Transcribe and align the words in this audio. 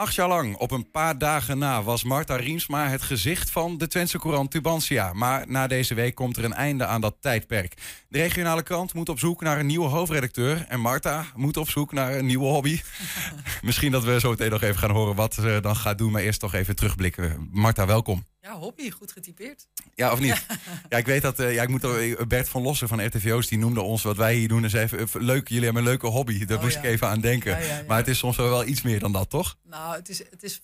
Acht 0.00 0.14
jaar 0.14 0.28
lang, 0.28 0.56
op 0.56 0.70
een 0.70 0.90
paar 0.90 1.18
dagen 1.18 1.58
na, 1.58 1.82
was 1.82 2.04
Marta 2.04 2.36
Riemsma 2.36 2.88
het 2.88 3.02
gezicht 3.02 3.50
van 3.50 3.78
de 3.78 3.86
Twentse 3.86 4.18
Courant 4.18 4.50
Tubantia. 4.50 5.12
Maar 5.12 5.44
na 5.48 5.66
deze 5.66 5.94
week 5.94 6.14
komt 6.14 6.36
er 6.36 6.44
een 6.44 6.52
einde 6.52 6.86
aan 6.86 7.00
dat 7.00 7.16
tijdperk. 7.20 7.74
De 8.08 8.18
regionale 8.18 8.62
krant 8.62 8.94
moet 8.94 9.08
op 9.08 9.18
zoek 9.18 9.40
naar 9.42 9.58
een 9.58 9.66
nieuwe 9.66 9.88
hoofdredacteur. 9.88 10.64
En 10.68 10.80
Marta 10.80 11.24
moet 11.34 11.56
op 11.56 11.70
zoek 11.70 11.92
naar 11.92 12.14
een 12.14 12.26
nieuwe 12.26 12.44
hobby. 12.46 12.80
Misschien 13.62 13.92
dat 13.92 14.04
we 14.04 14.20
zo 14.20 14.30
meteen 14.30 14.50
nog 14.50 14.62
even 14.62 14.78
gaan 14.78 14.90
horen 14.90 15.14
wat 15.14 15.34
ze 15.34 15.58
dan 15.62 15.76
gaat 15.76 15.98
doen. 15.98 16.12
Maar 16.12 16.22
eerst 16.22 16.40
toch 16.40 16.54
even 16.54 16.76
terugblikken. 16.76 17.48
Marta, 17.50 17.86
welkom. 17.86 18.24
Ja, 18.42 18.52
hobby, 18.58 18.90
goed 18.90 19.12
getypeerd. 19.12 19.66
Ja, 19.94 20.12
of 20.12 20.20
niet? 20.20 20.46
Ja, 20.88 20.96
ik 20.98 21.06
weet 21.06 21.22
dat. 21.22 21.38
eh, 21.38 21.54
ja, 21.54 21.62
ik 21.62 21.68
moet 21.68 21.82
er- 21.84 22.26
Bert 22.26 22.48
van 22.48 22.62
Lossen 22.62 22.88
van 22.88 23.06
RTVO's 23.06 23.46
die 23.46 23.58
noemde 23.58 23.80
ons 23.80 24.02
wat 24.02 24.16
wij 24.16 24.34
hier 24.34 24.48
doen. 24.48 24.64
En 24.64 24.70
zei 24.70 24.84
even, 24.84 24.98
eh, 24.98 25.06
leuk, 25.14 25.48
jullie 25.48 25.64
hebben 25.64 25.82
een 25.82 25.88
leuke 25.88 26.06
hobby. 26.06 26.44
Daar 26.44 26.56
Oh, 26.56 26.62
moest 26.62 26.74
ja. 26.76 26.80
ik 26.82 26.86
even 26.86 27.08
aan 27.08 27.20
denken. 27.20 27.64
Ja. 27.64 27.82
Maar 27.86 27.96
het 27.96 28.08
is 28.08 28.18
soms 28.18 28.36
wel 28.36 28.48
wel 28.48 28.64
iets 28.66 28.82
meer 28.82 28.98
dan 29.00 29.12
dat, 29.12 29.30
toch? 29.30 29.56
Nou, 29.62 29.96
het 29.96 30.08
is, 30.08 30.18
het 30.30 30.42
is, 30.42 30.60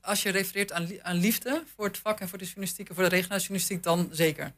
als 0.00 0.22
je 0.22 0.30
refereert 0.30 0.72
aan, 0.72 0.88
aan 1.02 1.16
liefde 1.16 1.62
voor 1.76 1.84
het 1.86 1.98
vak 1.98 2.20
en 2.20 2.28
voor 2.28 2.38
de 2.38 2.44
journalistiek 2.44 2.88
en 2.88 2.94
voor 2.94 3.04
de 3.04 3.10
regionale 3.10 3.40
journalistiek, 3.40 3.82
dan 3.82 4.08
zeker. 4.10 4.52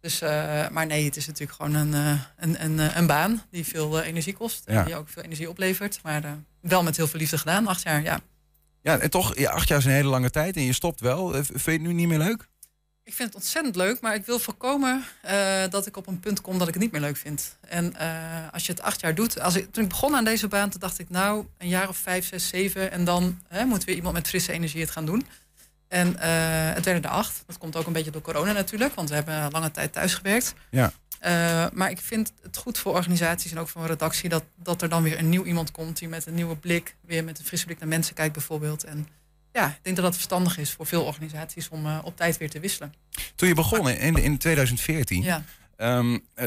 Dus, 0.00 0.20
eh, 0.20 0.68
maar 0.68 0.86
nee, 0.86 1.04
het 1.04 1.16
is 1.16 1.26
natuurlijk 1.26 1.58
gewoon 1.58 1.74
een, 1.74 1.94
eh, 1.94 2.20
een, 2.36 2.64
een, 2.64 2.80
eh, 2.80 2.96
een 2.96 3.06
baan 3.06 3.42
die 3.50 3.64
veel 3.64 4.00
eh, 4.00 4.06
energie 4.08 4.32
kost. 4.34 4.64
En 4.66 4.84
die 4.84 4.94
ook 4.96 5.08
veel 5.08 5.22
energie 5.22 5.48
oplevert. 5.48 6.00
Maar 6.02 6.24
eh, 6.24 6.32
wel 6.60 6.82
met 6.82 6.96
heel 6.96 7.06
veel 7.06 7.20
liefde 7.20 7.38
gedaan, 7.38 7.66
acht 7.66 7.82
jaar, 7.82 8.02
ja. 8.02 8.20
Ja, 8.86 8.98
en 8.98 9.10
toch, 9.10 9.38
ja, 9.38 9.50
acht 9.50 9.68
jaar 9.68 9.78
is 9.78 9.84
een 9.84 9.90
hele 9.90 10.08
lange 10.08 10.30
tijd 10.30 10.56
en 10.56 10.62
je 10.62 10.72
stopt 10.72 11.00
wel. 11.00 11.34
Eh, 11.34 11.40
Vind 11.42 11.64
je 11.64 11.70
het 11.70 11.80
nu 11.80 11.92
niet 11.92 12.08
meer 12.08 12.18
leuk? 12.18 12.48
Ik 13.04 13.14
vind 13.14 13.28
het 13.28 13.34
ontzettend 13.34 13.76
leuk, 13.76 14.00
maar 14.00 14.14
ik 14.14 14.26
wil 14.26 14.38
voorkomen 14.38 15.04
eh, 15.22 15.62
dat 15.70 15.86
ik 15.86 15.96
op 15.96 16.06
een 16.06 16.20
punt 16.20 16.40
kom 16.40 16.58
dat 16.58 16.68
ik 16.68 16.74
het 16.74 16.82
niet 16.82 16.92
meer 16.92 17.00
leuk 17.00 17.16
vind. 17.16 17.56
En 17.60 17.96
eh, 17.96 18.52
als 18.52 18.66
je 18.66 18.72
het 18.72 18.80
acht 18.80 19.00
jaar 19.00 19.14
doet, 19.14 19.40
als 19.40 19.56
ik, 19.56 19.72
toen 19.72 19.82
ik 19.82 19.88
begon 19.88 20.14
aan 20.14 20.24
deze 20.24 20.48
baan, 20.48 20.70
toen 20.70 20.80
dacht 20.80 20.98
ik 20.98 21.10
nou 21.10 21.46
een 21.58 21.68
jaar 21.68 21.88
of 21.88 21.96
vijf, 21.96 22.26
zes, 22.26 22.48
zeven 22.48 22.90
en 22.90 23.04
dan 23.04 23.40
hè, 23.48 23.64
moet 23.64 23.84
weer 23.84 23.96
iemand 23.96 24.14
met 24.14 24.28
frisse 24.28 24.52
energie 24.52 24.80
het 24.80 24.90
gaan 24.90 25.06
doen. 25.06 25.26
En 25.88 26.18
eh, 26.18 26.74
het 26.74 26.84
werden 26.84 27.02
er 27.02 27.08
acht. 27.10 27.42
Dat 27.46 27.58
komt 27.58 27.76
ook 27.76 27.86
een 27.86 27.92
beetje 27.92 28.10
door 28.10 28.20
corona 28.22 28.52
natuurlijk, 28.52 28.94
want 28.94 29.08
we 29.08 29.14
hebben 29.14 29.50
lange 29.50 29.70
tijd 29.70 29.92
thuis 29.92 30.14
gewerkt. 30.14 30.54
Ja. 30.70 30.92
Eh, 31.18 31.66
maar 31.72 31.90
ik 31.90 32.00
vind 32.00 32.32
het 32.42 32.56
goed 32.56 32.78
voor 32.78 32.94
organisaties 32.94 33.50
en 33.50 33.58
ook 33.58 33.68
voor 33.68 33.80
een 33.82 33.86
redactie 33.86 34.28
dat, 34.28 34.44
dat 34.56 34.82
er 34.82 34.88
dan 34.88 35.02
weer 35.02 35.18
een 35.18 35.28
nieuw 35.28 35.44
iemand 35.44 35.70
komt 35.70 35.98
die 35.98 36.08
met 36.08 36.26
een 36.26 36.34
nieuwe 36.34 36.56
blik, 36.56 36.96
weer 37.00 37.24
met 37.24 37.38
een 37.38 37.44
frisse 37.44 37.66
blik 37.66 37.78
naar 37.78 37.88
mensen 37.88 38.14
kijkt 38.14 38.32
bijvoorbeeld. 38.32 38.84
En 38.84 39.08
ja, 39.52 39.66
ik 39.68 39.78
denk 39.82 39.96
dat 39.96 40.04
dat 40.04 40.14
verstandig 40.14 40.58
is 40.58 40.72
voor 40.72 40.86
veel 40.86 41.04
organisaties 41.04 41.68
om 41.68 41.86
eh, 41.86 41.98
op 42.02 42.16
tijd 42.16 42.36
weer 42.38 42.50
te 42.50 42.60
wisselen. 42.60 42.94
Toen 43.34 43.48
je 43.48 43.54
begon 43.54 43.88
in, 43.88 44.16
in 44.16 44.38
2014, 44.38 45.22
Ja. 45.22 45.42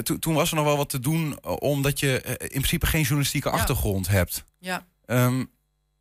to- 0.04 0.20
toen 0.20 0.34
was 0.34 0.50
er 0.50 0.56
nog 0.56 0.66
wel 0.66 0.78
wat 0.78 0.90
te 0.90 1.00
doen, 1.00 1.44
omdat 1.46 2.00
je 2.00 2.22
in 2.40 2.48
principe 2.48 2.86
geen 2.86 3.02
journalistieke 3.02 3.48
Ja. 3.50 3.54
achtergrond 3.56 4.08
hebt. 4.08 4.44
Ja, 4.60 4.86
Ehm, 5.06 5.44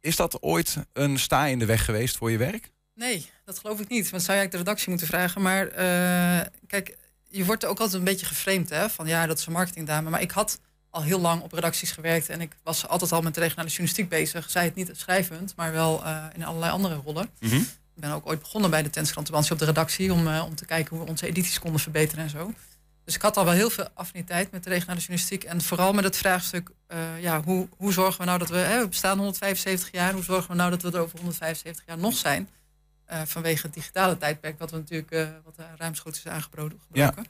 is 0.00 0.16
dat 0.16 0.42
ooit 0.42 0.76
een 0.92 1.18
sta 1.18 1.46
in 1.46 1.58
de 1.58 1.64
weg 1.64 1.84
geweest 1.84 2.16
voor 2.16 2.30
je 2.30 2.36
werk? 2.38 2.70
Nee, 2.98 3.30
dat 3.44 3.58
geloof 3.58 3.80
ik 3.80 3.88
niet. 3.88 4.10
Want 4.10 4.22
zou 4.22 4.36
je 4.36 4.42
eigenlijk 4.42 4.50
de 4.50 4.56
redactie 4.56 4.88
moeten 4.88 5.06
vragen. 5.06 5.42
Maar 5.42 5.66
eh, 5.66 6.46
kijk, 6.66 6.96
je 7.28 7.44
wordt 7.44 7.64
ook 7.64 7.78
altijd 7.78 7.98
een 7.98 8.04
beetje 8.04 8.26
geframed 8.26 8.68
hè, 8.70 8.90
van 8.90 9.06
ja, 9.06 9.26
dat 9.26 9.38
is 9.38 9.46
een 9.46 9.52
marketingdame. 9.52 10.10
Maar 10.10 10.20
ik 10.20 10.30
had 10.30 10.60
al 10.90 11.02
heel 11.02 11.20
lang 11.20 11.42
op 11.42 11.52
redacties 11.52 11.90
gewerkt 11.90 12.28
en 12.28 12.40
ik 12.40 12.56
was 12.62 12.88
altijd 12.88 13.12
al 13.12 13.22
met 13.22 13.34
de 13.34 13.40
regionale 13.40 13.68
journalistiek 13.68 14.08
bezig. 14.08 14.50
Zij 14.50 14.64
het 14.64 14.74
niet 14.74 14.90
schrijvend, 14.92 15.52
maar 15.56 15.72
wel 15.72 16.04
eh, 16.04 16.24
in 16.34 16.44
allerlei 16.44 16.72
andere 16.72 16.94
rollen. 16.94 17.30
Ik 17.94 18.04
ben 18.04 18.12
ook 18.12 18.26
ooit 18.26 18.38
begonnen 18.38 18.70
bij 18.70 18.82
de 18.82 18.90
Tenskrant 18.90 19.50
op 19.50 19.58
de 19.58 19.64
redactie 19.64 20.12
om, 20.12 20.28
eh, 20.28 20.44
om 20.46 20.54
te 20.54 20.64
kijken 20.64 20.96
hoe 20.96 21.04
we 21.04 21.10
onze 21.10 21.26
edities 21.26 21.58
konden 21.58 21.80
verbeteren 21.80 22.24
en 22.24 22.30
zo. 22.30 22.52
Dus 23.04 23.14
ik 23.14 23.22
had 23.22 23.36
al 23.36 23.44
wel 23.44 23.54
heel 23.54 23.70
veel 23.70 23.88
affiniteit 23.94 24.50
met 24.50 24.64
de 24.64 24.70
regionale 24.70 24.98
journalistiek. 24.98 25.44
En 25.44 25.62
vooral 25.62 25.92
met 25.92 26.04
het 26.04 26.16
vraagstuk, 26.16 26.70
ja, 27.20 27.42
hoe, 27.42 27.68
hoe 27.76 27.92
zorgen 27.92 28.20
we 28.20 28.26
nou 28.26 28.38
dat 28.38 28.48
we, 28.48 28.56
hè, 28.56 28.80
we 28.80 28.88
bestaan 28.88 29.16
175 29.18 29.92
jaar, 29.92 30.12
hoe 30.12 30.22
zorgen 30.22 30.50
we 30.50 30.56
nou 30.56 30.70
dat 30.70 30.82
we 30.82 30.90
er 30.90 31.00
over 31.00 31.16
175 31.16 31.84
jaar 31.86 31.98
nog 31.98 32.14
zijn? 32.16 32.48
Eh, 33.08 33.22
vanwege 33.24 33.66
het 33.66 33.74
digitale 33.74 34.16
tijdperk, 34.16 34.58
wat 34.58 34.70
we 34.70 34.76
natuurlijk, 34.76 35.10
eh, 35.10 35.28
wat 35.44 35.54
ruimschoots 35.76 36.18
is 36.18 36.26
aangebroken. 36.26 36.80
gebroken. 36.80 37.26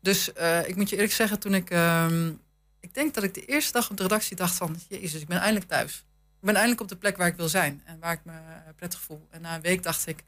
Dus 0.00 0.32
eh, 0.32 0.68
ik 0.68 0.76
moet 0.76 0.88
je 0.88 0.96
eerlijk 0.96 1.12
zeggen, 1.12 1.38
toen 1.38 1.54
ik, 1.54 1.70
ehm, 1.70 2.32
ik 2.80 2.94
denk 2.94 3.14
dat 3.14 3.24
ik 3.24 3.34
de 3.34 3.44
eerste 3.44 3.72
dag 3.72 3.90
op 3.90 3.96
de 3.96 4.02
redactie 4.02 4.36
dacht 4.36 4.54
van, 4.54 4.76
jezus, 4.88 5.20
ik 5.20 5.28
ben 5.28 5.38
eindelijk 5.38 5.70
thuis. 5.70 5.96
Ik 6.40 6.46
ben 6.46 6.54
eindelijk 6.54 6.80
op 6.80 6.88
de 6.88 6.96
plek 6.96 7.16
waar 7.16 7.26
ik 7.26 7.36
wil 7.36 7.48
zijn 7.48 7.82
en 7.84 7.98
waar 7.98 8.12
ik 8.12 8.24
me 8.24 8.32
prettig 8.76 9.00
voel. 9.00 9.26
En 9.30 9.40
na 9.40 9.54
een 9.54 9.60
week 9.60 9.82
dacht 9.82 10.06
ik, 10.06 10.24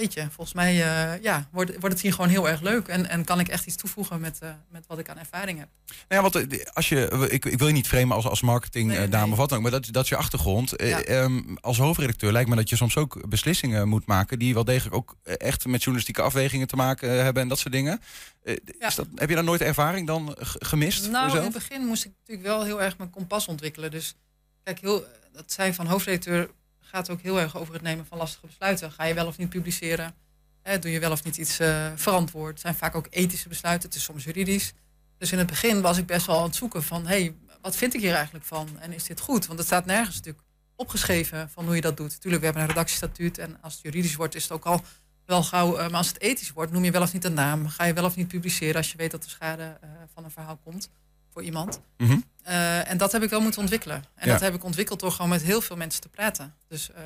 jeetje, 0.00 0.28
volgens 0.30 0.52
mij 0.52 0.70
eh, 0.72 1.22
ja, 1.22 1.48
wordt, 1.52 1.70
wordt 1.70 1.94
het 1.94 2.00
hier 2.00 2.12
gewoon 2.12 2.30
heel 2.30 2.48
erg 2.48 2.60
leuk. 2.60 2.88
En, 2.88 3.08
en 3.08 3.24
kan 3.24 3.40
ik 3.40 3.48
echt 3.48 3.66
iets 3.66 3.76
toevoegen 3.76 4.20
met, 4.20 4.38
eh, 4.42 4.50
met 4.70 4.86
wat 4.86 4.98
ik 4.98 5.08
aan 5.08 5.18
ervaring 5.18 5.58
heb. 5.58 5.68
Nou 6.08 6.24
ja, 6.24 6.30
want 6.30 6.52
eh, 6.52 6.66
als 6.72 6.88
je, 6.88 7.26
ik, 7.30 7.44
ik 7.44 7.58
wil 7.58 7.66
je 7.66 7.72
niet 7.72 7.86
framen 7.88 8.16
als, 8.16 8.26
als 8.26 8.42
marketingdame 8.42 8.98
Nee, 9.08 9.20
nee. 9.22 9.30
of 9.30 9.36
wat 9.36 9.48
dan 9.48 9.56
ook, 9.58 9.62
maar 9.62 9.72
dat, 9.72 9.88
dat 9.92 10.02
is 10.02 10.08
je 10.08 10.16
achtergrond. 10.16 10.76
Eh, 10.76 10.88
Ja. 10.88 11.02
ehm, 11.02 11.40
als 11.60 11.78
hoofdredacteur 11.78 12.32
lijkt 12.32 12.48
me 12.48 12.56
dat 12.56 12.68
je 12.68 12.76
soms 12.76 12.96
ook 12.96 13.28
beslissingen 13.28 13.88
moet 13.88 14.06
maken 14.06 14.38
die 14.38 14.54
wel 14.54 14.64
degelijk 14.64 14.94
ook 14.94 15.16
echt 15.24 15.66
met 15.66 15.78
journalistieke 15.80 16.22
afwegingen 16.22 16.66
te 16.66 16.76
maken 16.76 17.24
hebben 17.24 17.42
en 17.42 17.48
dat 17.48 17.58
soort 17.58 17.72
dingen. 17.74 18.00
Ja. 18.44 18.88
is 18.88 18.94
dat, 18.94 19.06
heb 19.14 19.28
je 19.28 19.34
daar 19.34 19.44
nooit 19.44 19.60
ervaring 19.60 20.06
dan 20.06 20.36
gemist 20.40 21.10
Nou, 21.10 21.36
in 21.36 21.42
het 21.42 21.52
begin 21.52 21.86
moest 21.86 22.04
ik 22.04 22.12
natuurlijk 22.18 22.46
wel 22.48 22.64
heel 22.64 22.82
erg 22.82 22.98
mijn 22.98 23.10
kompas 23.10 23.46
ontwikkelen. 23.46 23.90
Dus 23.90 24.14
kijk, 24.64 24.80
heel, 24.80 25.04
dat 25.32 25.52
zijn 25.52 25.74
van 25.74 25.86
hoofdredacteur 25.86 26.50
gaat 26.90 27.10
ook 27.10 27.20
heel 27.20 27.40
erg 27.40 27.56
over 27.56 27.74
het 27.74 27.82
nemen 27.82 28.06
van 28.06 28.18
lastige 28.18 28.46
besluiten. 28.46 28.92
Ga 28.92 29.04
je 29.04 29.14
wel 29.14 29.26
of 29.26 29.38
niet 29.38 29.48
publiceren? 29.48 30.14
Hè, 30.62 30.78
doe 30.78 30.90
je 30.90 31.00
wel 31.00 31.10
of 31.10 31.24
niet 31.24 31.36
iets 31.36 31.58
eh, 31.58 31.92
verantwoord? 31.94 32.52
Het 32.52 32.60
zijn 32.60 32.74
vaak 32.74 32.94
ook 32.94 33.06
ethische 33.10 33.48
besluiten, 33.48 33.88
het 33.88 33.98
is 33.98 34.04
soms 34.04 34.24
juridisch. 34.24 34.72
Dus 35.18 35.32
in 35.32 35.38
het 35.38 35.46
begin 35.46 35.80
was 35.80 35.98
ik 35.98 36.06
best 36.06 36.26
wel 36.26 36.36
aan 36.36 36.42
het 36.42 36.56
zoeken 36.56 36.82
van... 36.82 37.06
hé, 37.06 37.20
hey, 37.22 37.34
wat 37.60 37.76
vind 37.76 37.94
ik 37.94 38.00
hier 38.00 38.14
eigenlijk 38.14 38.44
van? 38.44 38.68
En 38.78 38.92
is 38.92 39.04
dit 39.04 39.20
goed? 39.20 39.46
Want 39.46 39.58
het 39.58 39.68
staat 39.68 39.84
nergens 39.86 40.16
natuurlijk 40.16 40.44
opgeschreven 40.76 41.50
van 41.50 41.64
hoe 41.64 41.74
je 41.74 41.80
dat 41.80 41.96
doet. 41.96 42.20
Tuurlijk, 42.20 42.40
we 42.40 42.44
hebben 42.44 42.62
een 42.62 42.68
redactiestatuut 42.68 43.38
en 43.38 43.58
als 43.60 43.72
het 43.72 43.82
juridisch 43.82 44.16
wordt 44.16 44.34
is 44.34 44.42
het 44.42 44.52
ook 44.52 44.64
al 44.64 44.84
wel 45.24 45.42
gauw... 45.42 45.76
eh, 45.76 45.88
maar 45.88 45.98
als 45.98 46.08
het 46.08 46.20
ethisch 46.20 46.52
wordt, 46.52 46.72
noem 46.72 46.84
je 46.84 46.90
wel 46.90 47.02
of 47.02 47.12
niet 47.12 47.24
een 47.24 47.34
naam. 47.34 47.68
Ga 47.68 47.84
je 47.84 47.92
wel 47.92 48.04
of 48.04 48.16
niet 48.16 48.28
publiceren 48.28 48.76
als 48.76 48.90
je 48.90 48.96
weet 48.96 49.10
dat 49.10 49.24
er 49.24 49.30
schade 49.30 49.78
eh, 49.80 49.90
van 50.14 50.24
een 50.24 50.30
verhaal 50.30 50.56
komt 50.56 50.90
voor 51.32 51.42
iemand. 51.42 51.80
Mhm. 51.96 52.18
Eh, 52.42 52.90
en 52.90 52.96
dat 52.98 53.12
heb 53.12 53.22
ik 53.22 53.30
wel 53.30 53.40
moeten 53.40 53.60
ontwikkelen. 53.60 54.04
En 54.14 54.26
Ja. 54.26 54.32
dat 54.32 54.40
heb 54.40 54.54
ik 54.54 54.64
ontwikkeld 54.64 55.00
door 55.00 55.12
gewoon 55.12 55.30
met 55.30 55.42
heel 55.42 55.60
veel 55.60 55.76
mensen 55.76 56.00
te 56.00 56.08
praten. 56.08 56.54
Dus 56.68 56.90
eh, 56.92 57.02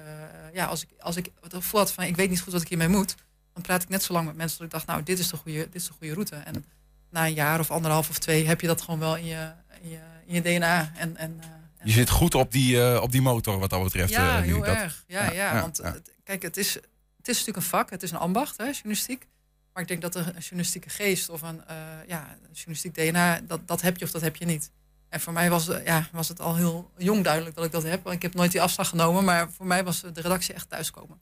ja, 0.53 0.67
als 0.67 0.83
ik, 0.83 0.89
als 0.99 1.17
ik 1.17 1.31
het 1.41 1.55
gevoel 1.55 1.81
had 1.81 1.93
van 1.93 2.05
ik 2.05 2.17
weet 2.17 2.31
niet 2.31 2.41
goed 2.41 2.53
wat 2.53 2.63
ik 2.63 2.69
hiermee 2.69 2.89
moet, 2.89 3.15
dan 3.53 3.63
praat 3.63 3.83
ik 3.83 3.89
net 3.89 4.03
zo 4.03 4.13
lang 4.13 4.27
met 4.27 4.37
mensen 4.37 4.57
dat 4.59 4.67
ik 4.67 4.73
dacht, 4.73 4.87
nou, 4.87 5.03
dit 5.03 5.19
is 5.19 5.29
de 5.29 5.37
goede, 5.37 5.59
dit 5.59 5.75
is 5.75 5.87
de 5.87 5.93
goede 5.93 6.13
route. 6.13 6.37
En 6.37 6.65
na 7.11 7.27
een 7.27 7.35
jaar 7.35 7.61
of 7.61 7.71
anderhalf 7.71 8.09
of 8.09 8.19
twee 8.19 8.47
heb 8.47 8.61
je 8.61 8.67
dat 8.67 8.81
gewoon 8.83 9.01
wel 9.01 9.17
in 9.17 9.25
je, 9.27 9.53
in 9.83 9.89
je, 9.91 9.99
in 10.27 10.35
je 10.35 10.41
DNA. 10.43 10.93
En, 10.97 11.17
en, 11.17 11.37
eh, 11.41 11.47
en- 11.79 11.87
Je 11.87 11.93
zit 11.93 12.11
goed 12.11 12.35
op 12.35 12.53
die, 12.53 13.01
op 13.01 13.13
die 13.13 13.23
motor 13.23 13.59
wat 13.59 13.71
dat 13.71 13.83
betreft. 13.83 14.11
ja, 14.11 14.41
nu. 14.41 14.47
heel 14.47 14.59
Dat- 14.59 14.67
erg. 14.77 15.05
Ja, 15.07 15.25
ja, 15.25 15.33
ja, 15.33 15.55
ja, 15.55 15.61
want 15.61 15.81
kijk, 16.25 16.43
het 16.43 16.57
is, 16.57 16.75
het 17.17 17.29
is 17.29 17.39
natuurlijk 17.39 17.57
een 17.57 17.63
vak, 17.63 17.91
het 17.91 18.03
is 18.03 18.11
een 18.11 18.19
ambacht, 18.19 18.57
hè, 18.57 18.65
journalistiek. 18.65 19.27
Maar 19.73 19.83
ik 19.83 19.89
denk 19.89 20.03
dat 20.03 20.15
een 20.15 20.25
journalistieke 20.39 20.89
geest 20.91 21.29
of 21.29 21.43
een 21.43 21.63
ja, 22.07 22.29
een 22.43 22.53
journalistiek 22.53 22.95
DNA, 22.95 23.41
dat, 23.41 23.69
dat 23.69 23.81
heb 23.81 23.97
je 23.99 24.05
of 24.05 24.11
dat 24.11 24.21
heb 24.21 24.37
je 24.37 24.45
niet. 24.45 24.71
En 25.15 25.21
voor 25.21 25.33
mij 25.33 25.51
was, 25.51 25.69
eh, 25.69 25.85
ja, 25.85 26.09
was 26.13 26.29
het 26.29 26.41
al 26.41 26.57
heel 26.57 26.91
jong 26.97 27.25
duidelijk 27.25 27.57
dat 27.57 27.65
ik 27.65 27.73
dat 27.73 27.83
heb. 27.83 28.03
Want 28.03 28.17
ik 28.17 28.23
heb 28.23 28.35
nooit 28.35 28.53
die 28.53 28.63
afslag 28.63 28.89
genomen, 28.89 29.25
maar 29.25 29.51
voor 29.51 29.67
mij 29.67 29.85
was 29.85 30.01
de 30.01 30.21
redactie 30.21 30.55
echt 30.55 30.69
thuiskomen. 30.69 31.21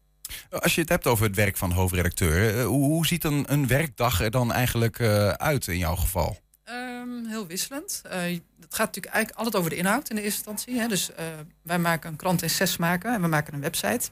Als 0.51 0.75
je 0.75 0.81
het 0.81 0.91
hebt 0.91 1.07
over 1.07 1.27
het 1.27 1.37
werk 1.37 1.57
van 1.57 1.73
hoofdredacteur, 1.73 2.59
eh, 2.59 2.67
hoe, 2.67 3.07
ziet 3.07 3.25
een, 3.25 3.45
een 3.53 3.67
werkdag 3.67 4.21
er 4.21 4.31
dan 4.31 4.53
eigenlijk 4.53 4.99
eh, 4.99 5.29
uit 5.29 5.67
in 5.67 5.79
jouw 5.79 5.97
geval? 5.97 6.39
Ehm, 6.65 7.25
heel 7.27 7.47
wisselend. 7.47 8.03
Eh, 8.05 8.21
het 8.61 8.75
gaat 8.75 8.87
natuurlijk 8.87 9.15
eigenlijk 9.15 9.37
altijd 9.37 9.57
over 9.57 9.71
de 9.71 9.77
inhoud 9.77 10.11
in 10.11 10.17
de 10.17 10.23
eerste 10.23 10.39
instantie. 10.39 10.81
Hè. 10.81 10.89
Dus 10.89 11.15
eh, 11.15 11.27
wij 11.63 11.79
maken 11.79 12.11
een 12.11 12.17
krant 12.17 12.43
in 12.43 12.51
zes 12.51 12.77
maken 12.77 13.15
en 13.15 13.21
we 13.21 13.29
maken 13.29 13.55
een 13.55 13.61
website. 13.61 14.11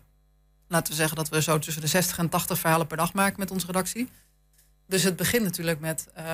Laten 0.69 0.93
we 0.93 0.99
zeggen 0.99 1.17
dat 1.17 1.29
we 1.29 1.43
zo 1.43 1.59
tussen 1.59 1.83
de 1.83 1.89
60 1.89 2.19
en 2.19 2.29
80 2.29 2.59
verhalen 2.59 2.87
per 2.87 2.97
dag 2.97 3.13
maken 3.13 3.39
met 3.39 3.51
onze 3.51 3.67
redactie. 3.67 4.09
Dus 4.91 5.03
het 5.03 5.17
begint 5.17 5.43
natuurlijk 5.45 5.81
met 5.81 6.07
eh, 6.15 6.25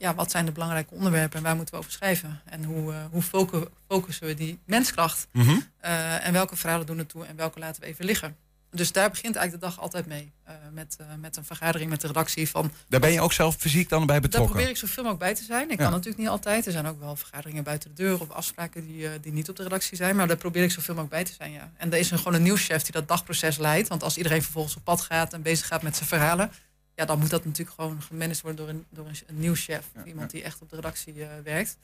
ja, 0.00 0.14
wat 0.14 0.30
zijn 0.30 0.44
de 0.44 0.52
belangrijke 0.52 0.94
onderwerpen 0.94 1.38
en 1.38 1.44
waar 1.44 1.56
moeten 1.56 1.74
we 1.74 1.80
over 1.80 1.92
schrijven? 1.92 2.40
En 2.44 2.64
hoe, 2.64 2.92
eh, 2.92 2.98
hoe 3.10 3.22
focu- 3.22 3.68
focussen 3.88 4.26
we 4.26 4.34
die 4.34 4.58
menskracht? 4.64 5.26
Mhm. 5.32 5.56
Eh, 5.80 6.26
en 6.26 6.32
welke 6.32 6.56
verhalen 6.56 6.86
doen 6.86 6.98
er 6.98 7.06
toe 7.06 7.24
en 7.26 7.36
welke 7.36 7.58
laten 7.58 7.80
we 7.82 7.88
even 7.88 8.04
liggen? 8.04 8.36
Dus 8.70 8.92
daar 8.92 9.10
begint 9.10 9.36
eigenlijk 9.36 9.64
de 9.64 9.70
dag 9.70 9.80
altijd 9.84 10.06
mee. 10.06 10.32
met, 10.72 10.96
met 11.20 11.36
een 11.36 11.44
vergadering 11.44 11.90
met 11.90 12.00
de 12.00 12.06
redactie 12.06 12.48
van 12.48 12.72
Daar 12.88 13.00
ben 13.00 13.12
je 13.12 13.20
ook 13.20 13.32
zelf 13.32 13.56
fysiek 13.56 13.88
dan 13.88 13.98
bij 14.06 14.06
daar 14.14 14.20
betrokken? 14.20 14.52
probeer 14.54 14.70
ik 14.70 14.76
zoveel 14.76 15.02
mogelijk 15.02 15.24
bij 15.24 15.34
te 15.34 15.44
zijn. 15.44 15.64
Ik 15.70 15.78
Ja. 15.78 15.84
kan 15.84 15.90
natuurlijk 15.90 16.18
niet 16.18 16.28
altijd. 16.28 16.66
Er 16.66 16.72
zijn 16.72 16.86
ook 16.86 17.00
wel 17.00 17.16
vergaderingen 17.16 17.62
buiten 17.64 17.94
de 17.94 18.02
deur 18.02 18.20
of 18.20 18.30
afspraken 18.30 18.86
die, 18.86 19.20
die 19.20 19.32
niet 19.32 19.48
op 19.48 19.56
de 19.56 19.62
redactie 19.62 19.96
zijn. 19.96 20.16
Maar 20.16 20.26
daar 20.26 20.36
probeer 20.36 20.62
ik 20.62 20.70
zoveel 20.70 20.94
mogelijk 20.94 21.22
bij 21.22 21.32
te 21.32 21.36
zijn. 21.38 21.52
Ja. 21.52 21.70
En 21.76 21.92
er 21.92 21.98
is 21.98 22.10
een, 22.10 22.18
gewoon 22.18 22.34
een 22.34 22.42
nieuwschef 22.42 22.82
die 22.82 22.92
dat 22.92 23.08
dagproces 23.08 23.56
leidt. 23.58 23.88
Want 23.88 24.02
als 24.02 24.16
iedereen 24.16 24.42
vervolgens 24.42 24.76
op 24.76 24.84
pad 24.84 25.00
gaat 25.00 25.32
en 25.32 25.42
bezig 25.42 25.66
gaat 25.66 25.82
met 25.82 25.96
zijn 25.96 26.08
verhalen. 26.08 26.50
Ja, 26.96 27.04
dan 27.04 27.18
moet 27.18 27.30
dat 27.30 27.44
natuurlijk 27.44 27.76
gewoon 27.76 28.02
gemanaged 28.02 28.40
worden 28.40 28.66
door 28.66 28.74
een, 28.74 28.84
door 28.90 29.06
een, 29.06 29.16
een 29.26 29.38
nieuwschef. 29.38 29.84
Ja, 29.94 30.04
iemand 30.04 30.30
die 30.30 30.42
echt 30.42 30.60
op 30.62 30.70
de 30.70 30.76
redactie 30.76 31.22
eh, 31.22 31.28
werkt. 31.44 31.76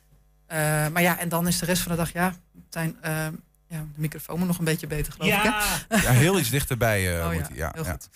Eh, 0.47 0.59
maar 0.89 1.03
ja, 1.03 1.19
en 1.19 1.29
dan 1.29 1.47
is 1.49 1.59
de 1.59 1.67
rest 1.67 1.83
van 1.83 1.93
de 1.93 1.99
dag, 1.99 2.13
ja, 2.13 2.35
Tijn, 2.69 2.97
eh, 3.01 3.11
ja 3.69 3.79
de 3.79 4.01
microfoon 4.01 4.39
moet 4.39 4.47
nog 4.49 4.59
een 4.59 4.65
beetje 4.65 4.87
beter, 4.87 5.13
geloof 5.13 5.33
ik. 5.33 5.43
Hè? 5.89 5.97
Ja, 5.97 6.11
heel 6.13 6.39
iets 6.39 6.51
dichterbij 6.51 7.19
eh 7.19 7.27
Oh 7.27 7.33
moet 7.33 7.49
ja, 7.49 7.55
ja, 7.55 7.71
heel 7.75 7.85
ja. 7.85 7.91
goed. 7.91 8.09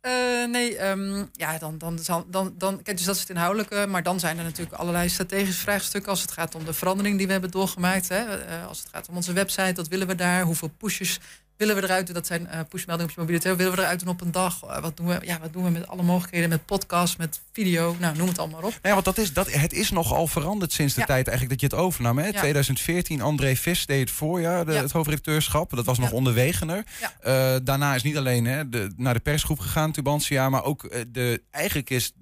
Eh, 0.00 0.12
nee, 0.50 0.76
ehm, 0.76 1.24
ja, 1.32 1.58
dan, 1.58 1.78
dan, 1.78 1.98
zal- 1.98 2.26
dan, 2.30 2.54
dan, 2.58 2.82
kijk, 2.82 2.96
dus 2.96 3.06
dat 3.06 3.14
is 3.14 3.20
het 3.20 3.30
inhoudelijke. 3.30 3.86
Maar 3.88 4.02
dan 4.02 4.20
zijn 4.20 4.38
er 4.38 4.44
natuurlijk 4.44 4.76
allerlei 4.76 5.08
strategische 5.08 5.60
vraagstukken 5.60 6.10
als 6.10 6.20
het 6.22 6.30
gaat 6.30 6.54
om 6.54 6.64
de 6.64 6.72
verandering 6.72 7.16
die 7.16 7.26
we 7.26 7.32
hebben 7.32 7.50
doorgemaakt. 7.50 8.08
Hè. 8.08 8.38
Eh, 8.44 8.66
als 8.66 8.78
het 8.78 8.88
gaat 8.92 9.08
om 9.08 9.16
onze 9.16 9.32
website, 9.32 9.72
wat 9.74 9.88
willen 9.88 10.06
we 10.06 10.14
daar? 10.14 10.42
Hoeveel 10.42 10.68
pushes 10.68 11.20
willen 11.56 11.76
we 11.76 11.82
eruit 11.82 12.06
doen? 12.06 12.14
Dat 12.14 12.26
zijn 12.26 12.42
uh, 12.42 12.60
pushmeldingen 12.68 13.10
op 13.10 13.14
je 13.14 13.20
mobiele 13.20 13.40
telefoon. 13.40 13.64
Willen 13.64 13.78
we 13.78 13.84
eruit 13.84 14.00
doen 14.00 14.08
op 14.08 14.20
een 14.20 14.32
dag? 14.32 14.64
Uh, 14.64 14.78
wat, 14.78 14.96
doen 14.96 15.06
we, 15.06 15.18
ja, 15.22 15.38
wat 15.40 15.52
doen 15.52 15.64
we 15.64 15.70
met 15.70 15.86
alle 15.86 16.02
mogelijkheden? 16.02 16.48
Met 16.48 16.66
podcast, 16.66 17.18
met 17.18 17.40
video, 17.52 17.96
nou, 17.98 18.16
noem 18.16 18.28
het 18.28 18.38
allemaal 18.38 18.62
op. 18.62 18.78
Ja, 18.82 18.92
want 18.92 19.04
dat 19.04 19.18
is, 19.18 19.32
dat, 19.32 19.52
het 19.52 19.72
is 19.72 19.90
nogal 19.90 20.26
veranderd 20.26 20.72
sinds 20.72 20.94
de 20.94 21.04
tijd 21.04 21.28
eigenlijk 21.28 21.60
dat 21.60 21.70
je 21.70 21.76
het 21.76 21.86
overnam. 21.86 22.18
Hè? 22.18 22.32
2014, 22.32 23.20
André 23.20 23.56
Vis 23.56 23.86
deed 23.86 24.00
het 24.00 24.10
voorjaar, 24.10 24.66
de, 24.66 24.72
het 24.72 24.92
hoofdredacteurschap. 24.92 25.76
Dat 25.76 25.84
was 25.84 25.98
nog 25.98 26.12
onderwegener. 26.12 26.84
Uh, 27.26 27.56
daarna 27.62 27.94
is 27.94 28.02
niet 28.02 28.16
alleen 28.16 28.44
hè, 28.44 28.68
de, 28.68 28.92
naar 28.96 29.14
de 29.14 29.20
persgroep 29.20 29.58
gegaan, 29.58 29.92
Tubantia, 29.92 30.48
maar 30.48 30.64
ook 30.64 30.90
de, 31.12 31.42
eigenlijk 31.50 31.90
is 31.90 32.12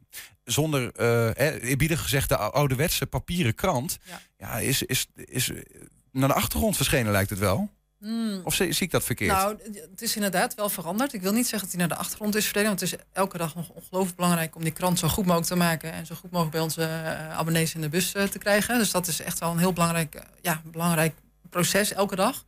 zonder, 0.44 0.92
uh, 1.00 1.70
eerbiedig 1.70 2.02
gezegd, 2.02 2.28
de 2.28 2.36
ouderwetse 2.36 3.06
papieren 3.06 3.54
krant, 3.54 3.98
ja. 4.04 4.20
ja, 4.38 4.58
is, 4.58 4.82
is, 4.82 5.06
is 5.14 5.50
naar 6.12 6.28
de 6.28 6.34
achtergrond 6.34 6.76
verschenen, 6.76 7.12
lijkt 7.12 7.30
het 7.30 7.38
wel. 7.38 7.70
Hmm. 8.02 8.40
Of 8.44 8.54
zie, 8.54 8.74
ik 8.78 8.90
dat 8.90 9.04
verkeerd? 9.04 9.30
Nou, 9.30 9.56
het 9.90 10.02
is 10.02 10.14
inderdaad 10.14 10.54
wel 10.54 10.68
veranderd. 10.68 11.12
Ik 11.12 11.22
wil 11.22 11.32
niet 11.32 11.46
zeggen 11.46 11.68
dat 11.68 11.78
hij 11.78 11.86
naar 11.86 11.96
de 11.96 12.02
achtergrond 12.02 12.34
is 12.34 12.42
verdwenen. 12.42 12.68
Want 12.68 12.80
het 12.80 12.92
is 12.92 13.06
elke 13.12 13.38
dag 13.38 13.54
nog 13.54 13.68
ongelooflijk 13.68 14.16
belangrijk 14.16 14.54
om 14.56 14.62
die 14.62 14.72
krant 14.72 14.98
zo 14.98 15.08
goed 15.08 15.24
mogelijk 15.24 15.48
te 15.48 15.56
maken. 15.56 15.92
En 15.92 16.06
zo 16.06 16.14
goed 16.14 16.30
mogelijk 16.30 16.52
bij 16.52 16.60
onze 16.60 16.80
uh, 16.80 17.38
abonnees 17.38 17.74
in 17.74 17.80
de 17.80 17.88
bus 17.88 18.14
uh, 18.14 18.22
te 18.22 18.38
krijgen. 18.38 18.78
Dus 18.78 18.90
dat 18.90 19.06
is 19.06 19.20
echt 19.20 19.38
wel 19.38 19.50
een 19.50 19.58
heel 19.58 19.72
belangrijk, 19.72 20.14
uh, 20.14 20.22
ja, 20.40 20.62
belangrijk 20.64 21.14
proces 21.50 21.92
elke 21.92 22.16
dag. 22.16 22.44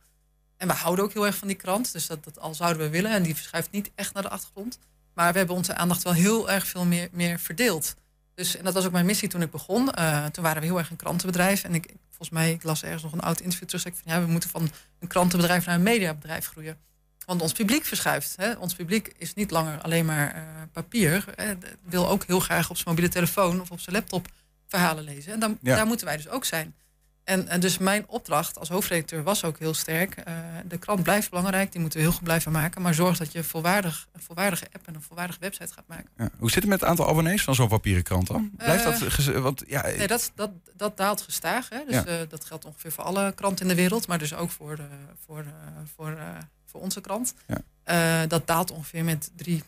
En 0.57 0.67
we 0.67 0.73
houden 0.73 1.05
ook 1.05 1.13
heel 1.13 1.25
erg 1.25 1.35
van 1.35 1.47
die 1.47 1.57
krant. 1.57 1.91
Dus 1.91 2.07
dat, 2.07 2.23
dat 2.23 2.39
al 2.39 2.53
zouden 2.53 2.81
we 2.81 2.89
willen. 2.89 3.11
En 3.11 3.23
die 3.23 3.35
verschuift 3.35 3.71
niet 3.71 3.91
echt 3.95 4.13
naar 4.13 4.23
de 4.23 4.29
achtergrond. 4.29 4.79
Maar 5.13 5.31
we 5.31 5.37
hebben 5.37 5.55
onze 5.55 5.75
aandacht 5.75 6.03
wel 6.03 6.13
heel 6.13 6.49
erg 6.49 6.67
veel 6.67 6.85
meer, 6.85 7.09
meer 7.11 7.39
verdeeld. 7.39 7.95
Dus, 8.33 8.57
en 8.57 8.63
dat 8.63 8.73
was 8.73 8.85
ook 8.85 8.91
mijn 8.91 9.05
missie 9.05 9.29
toen 9.29 9.41
ik 9.41 9.51
begon. 9.51 9.85
toen 10.31 10.43
waren 10.43 10.61
we 10.61 10.67
heel 10.67 10.77
erg 10.77 10.89
een 10.89 10.95
krantenbedrijf. 10.95 11.63
En 11.63 11.73
ik, 11.73 11.93
volgens 12.17 12.29
mij, 12.29 12.51
ik 12.51 12.63
las 12.63 12.83
ergens 12.83 13.03
nog 13.03 13.11
een 13.11 13.19
oud 13.19 13.39
interview 13.39 13.67
terug. 13.67 13.81
Zeg 13.83 13.93
van 14.03 14.13
ja, 14.13 14.25
we 14.25 14.31
moeten 14.31 14.49
van 14.49 14.69
een 14.99 15.07
krantenbedrijf 15.07 15.65
naar 15.65 15.75
een 15.75 15.83
mediabedrijf 15.83 16.47
groeien. 16.47 16.77
Want 17.25 17.41
ons 17.41 17.53
publiek 17.53 17.85
verschuift. 17.85 18.33
Hè? 18.35 18.53
Ons 18.53 18.73
publiek 18.75 19.13
is 19.17 19.33
niet 19.33 19.51
langer 19.51 19.81
alleen 19.81 20.05
maar 20.05 20.35
uh, 20.35 20.41
papier. 20.71 21.25
Hè? 21.35 21.53
Wil 21.81 22.09
ook 22.09 22.25
heel 22.25 22.39
graag 22.39 22.69
op 22.69 22.75
zijn 22.75 22.89
mobiele 22.89 23.11
telefoon 23.11 23.61
of 23.61 23.71
op 23.71 23.79
zijn 23.79 23.95
laptop 23.95 24.27
verhalen 24.67 25.03
lezen. 25.03 25.33
En 25.33 25.39
dan, 25.39 25.57
daar 25.61 25.85
moeten 25.85 26.05
wij 26.05 26.17
dus 26.17 26.27
ook 26.27 26.45
zijn. 26.45 26.75
En, 27.25 27.47
en, 27.47 27.59
dus 27.59 27.77
mijn 27.77 28.07
opdracht 28.07 28.59
als 28.59 28.69
hoofdredacteur 28.69 29.23
was 29.23 29.43
ook 29.43 29.59
heel 29.59 29.73
sterk. 29.73 30.15
Uh, 30.27 30.33
de 30.67 30.77
krant 30.77 31.03
blijft 31.03 31.29
belangrijk, 31.29 31.71
die 31.71 31.81
moeten 31.81 31.99
we 31.99 32.05
heel 32.05 32.15
goed 32.15 32.23
blijven 32.23 32.51
maken. 32.51 32.81
Maar 32.81 32.93
zorg 32.93 33.17
dat 33.17 33.31
je 33.31 33.43
volwaardig, 33.43 34.07
een 34.11 34.21
volwaardige 34.21 34.65
app 34.73 34.87
en 34.87 34.95
een 34.95 35.01
volwaardige 35.01 35.39
website 35.39 35.73
gaat 35.73 35.87
maken. 35.87 36.09
Ja. 36.17 36.29
Hoe 36.37 36.51
zit 36.51 36.61
het 36.61 36.71
met 36.71 36.79
het 36.79 36.89
aantal 36.89 37.09
abonnees 37.09 37.43
van 37.43 37.55
zo'n 37.55 37.67
papieren 37.67 38.03
krant 38.03 38.27
dan? 38.27 38.51
Blijft 38.57 38.83
dat... 38.83 39.27
Uh, 39.27 39.39
want, 39.39 39.63
ja, 39.67 39.81
nee, 39.81 40.07
dat, 40.07 40.31
dat, 40.35 40.51
dat 40.75 40.97
daalt 40.97 41.21
gestaag. 41.21 41.69
Hè? 41.69 41.79
Dus, 41.85 41.95
ja. 41.95 42.07
uh, 42.07 42.29
dat 42.29 42.45
geldt 42.45 42.65
ongeveer 42.65 42.91
voor 42.91 43.03
alle 43.03 43.33
kranten 43.33 43.61
in 43.61 43.75
de 43.75 43.81
wereld. 43.81 44.07
Maar 44.07 44.19
dus 44.19 44.33
ook 44.33 44.51
voor, 44.51 44.75
de, 44.75 44.87
voor, 45.25 45.45
voor, 45.95 46.17
voor 46.65 46.81
onze 46.81 47.01
krant. 47.01 47.33
Ja. 47.83 48.27
dat 48.27 48.47
daalt 48.47 48.71
ongeveer 48.71 49.03
met 49.03 49.31
3, 49.35 49.63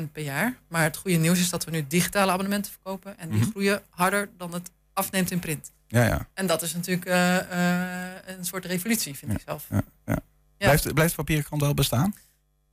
3% 0.00 0.12
per 0.12 0.22
jaar. 0.22 0.58
Maar 0.68 0.82
het 0.82 0.96
goede 0.96 1.16
nieuws 1.16 1.40
is 1.40 1.50
dat 1.50 1.64
we 1.64 1.70
nu 1.70 1.84
digitale 1.88 2.30
abonnementen 2.32 2.72
verkopen. 2.72 3.18
En 3.18 3.28
die 3.28 3.36
mm 3.36 3.42
-hmm. 3.42 3.50
groeien 3.50 3.82
harder 3.90 4.28
dan 4.36 4.52
het 4.52 4.70
afneemt 4.92 5.30
in 5.30 5.38
print. 5.38 5.70
Ja, 5.92 6.04
ja. 6.04 6.28
En 6.34 6.46
dat 6.46 6.62
is 6.62 6.74
natuurlijk 6.74 7.06
uh, 7.06 7.36
uh, 7.52 8.36
een 8.36 8.44
soort 8.44 8.64
revolutie, 8.64 9.16
vind 9.16 9.30
ja, 9.30 9.36
ik 9.36 9.42
zelf. 9.46 9.66
Ja, 9.70 9.82
ja. 10.06 10.22
Blijft, 10.56 10.94
blijft 10.94 11.14
papierkrant 11.14 11.62
wel 11.62 11.74
bestaan? 11.74 12.14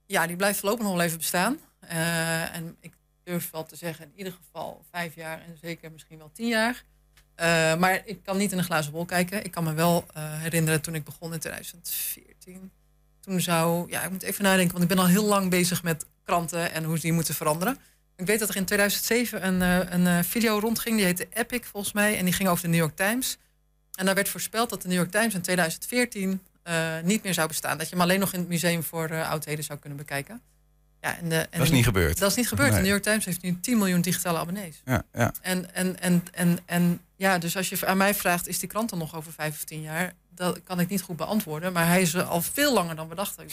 Ja, 0.06 0.28
die 0.28 0.36
blijft 0.36 0.60
voorlopig 0.60 0.86
nog 0.86 0.94
wel 0.94 1.04
even 1.04 1.18
bestaan. 1.18 1.60
Uh, 1.84 2.56
en 2.56 2.78
ik 2.80 2.94
durf 3.24 3.52
wel 3.52 3.66
te 3.66 3.76
zeggen, 3.76 4.06
in 4.06 4.12
ieder 4.16 4.34
geval 4.34 4.86
vijf 4.92 5.16
jaar 5.16 5.42
en 5.42 5.58
zeker 5.62 5.92
misschien 5.92 6.18
wel 6.18 6.32
tien 6.34 6.48
jaar. 6.48 6.84
maar 7.78 8.02
ik 8.06 8.24
kan 8.24 8.38
niet 8.38 8.52
in 8.52 8.58
een 8.58 8.64
glazen 8.64 8.92
bol 8.92 9.06
kijken. 9.06 9.44
Ik 9.44 9.52
kan 9.52 9.64
me 9.64 9.74
wel 9.74 10.06
herinneren 10.16 10.82
toen 10.82 10.96
ik 10.96 11.04
begon 11.04 11.34
in 11.34 11.40
2014. 11.40 12.72
Toen 13.20 13.42
zou, 13.42 13.90
ja, 13.90 14.04
ik 14.04 14.12
moet 14.12 14.24
even 14.24 14.44
nadenken, 14.44 14.72
want 14.72 14.84
ik 14.84 14.96
ben 14.96 15.06
al 15.06 15.10
heel 15.12 15.26
lang 15.26 15.50
bezig 15.50 15.84
met 15.84 16.06
kranten 16.24 16.72
en 16.72 16.84
hoe 16.84 16.96
ze 16.96 17.02
die 17.02 17.14
moeten 17.14 17.36
veranderen. 17.36 17.78
Ik 18.20 18.26
weet 18.26 18.40
dat 18.40 18.50
er 18.50 18.56
in 18.56 18.66
2007 18.66 19.48
een, 19.48 19.62
uh, 19.62 19.92
een 19.92 20.06
uh, 20.06 20.20
video 20.24 20.60
rondging. 20.60 20.96
Die 20.96 21.06
heette 21.06 21.28
Epic 21.34 21.62
volgens 21.72 21.94
mij. 21.94 22.18
En 22.18 22.26
die 22.26 22.34
ging 22.34 22.50
over 22.50 22.64
de 22.64 22.70
New 22.70 22.80
York 22.80 22.96
Times. 22.96 23.38
En 23.94 24.06
daar 24.06 24.16
werd 24.16 24.30
voorspeld 24.30 24.70
dat 24.70 24.82
de 24.82 24.88
New 24.88 24.98
York 24.98 25.12
Times 25.12 25.34
in 25.34 25.42
2014 25.42 26.42
uh, 26.64 26.94
niet 27.04 27.24
meer 27.24 27.34
zou 27.34 27.48
bestaan. 27.48 27.78
Dat 27.78 27.90
je 27.90 27.96
hem 27.96 28.04
alleen 28.04 28.20
nog 28.20 28.34
in 28.34 28.40
het 28.40 28.48
museum 28.48 28.84
voor 28.84 29.24
oudheden 29.24 29.64
zou 29.64 29.80
kunnen 29.80 29.98
bekijken. 29.98 30.42
Ja, 31.02 31.18
en 31.18 31.30
de, 31.30 31.36
en 31.36 31.48
dat 31.52 31.62
is 31.62 31.72
niet 31.72 31.84
gebeurd. 31.84 32.20
Dat 32.20 32.30
is 32.30 32.36
niet 32.36 32.48
gebeurd. 32.48 32.70
Nee. 32.70 32.78
De 32.78 32.84
New 32.84 32.92
York 32.92 33.04
Times 33.04 33.26
heeft 33.26 33.42
nu 33.42 33.60
10 33.60 33.78
miljoen 33.78 34.02
digitale 34.02 34.38
abonnees. 34.38 34.82
Ja, 34.86 35.04
ja. 35.14 35.34
En, 35.42 35.74
en, 35.74 36.00
en, 36.00 36.24
en, 36.32 36.60
en 36.66 37.02
ja, 37.16 37.38
dus 37.38 37.58
als 37.58 37.70
je 37.70 37.86
aan 37.86 37.98
mij 37.98 38.16
vraagt, 38.16 38.48
is 38.48 38.60
die 38.60 38.70
krant 38.70 38.90
dan 38.90 39.00
nog 39.00 39.16
over 39.16 39.32
5 39.32 39.54
of 39.54 39.64
10 39.64 39.82
jaar? 39.82 40.14
Dat 40.30 40.64
kan 40.64 40.80
ik 40.80 40.90
niet 40.90 41.02
goed 41.02 41.16
beantwoorden. 41.18 41.74
Maar 41.74 41.88
hij 41.88 42.02
is 42.02 42.16
al 42.16 42.42
veel 42.42 42.74
langer 42.74 42.96
dan 42.96 43.10
we 43.10 43.16
dachten. 43.16 43.46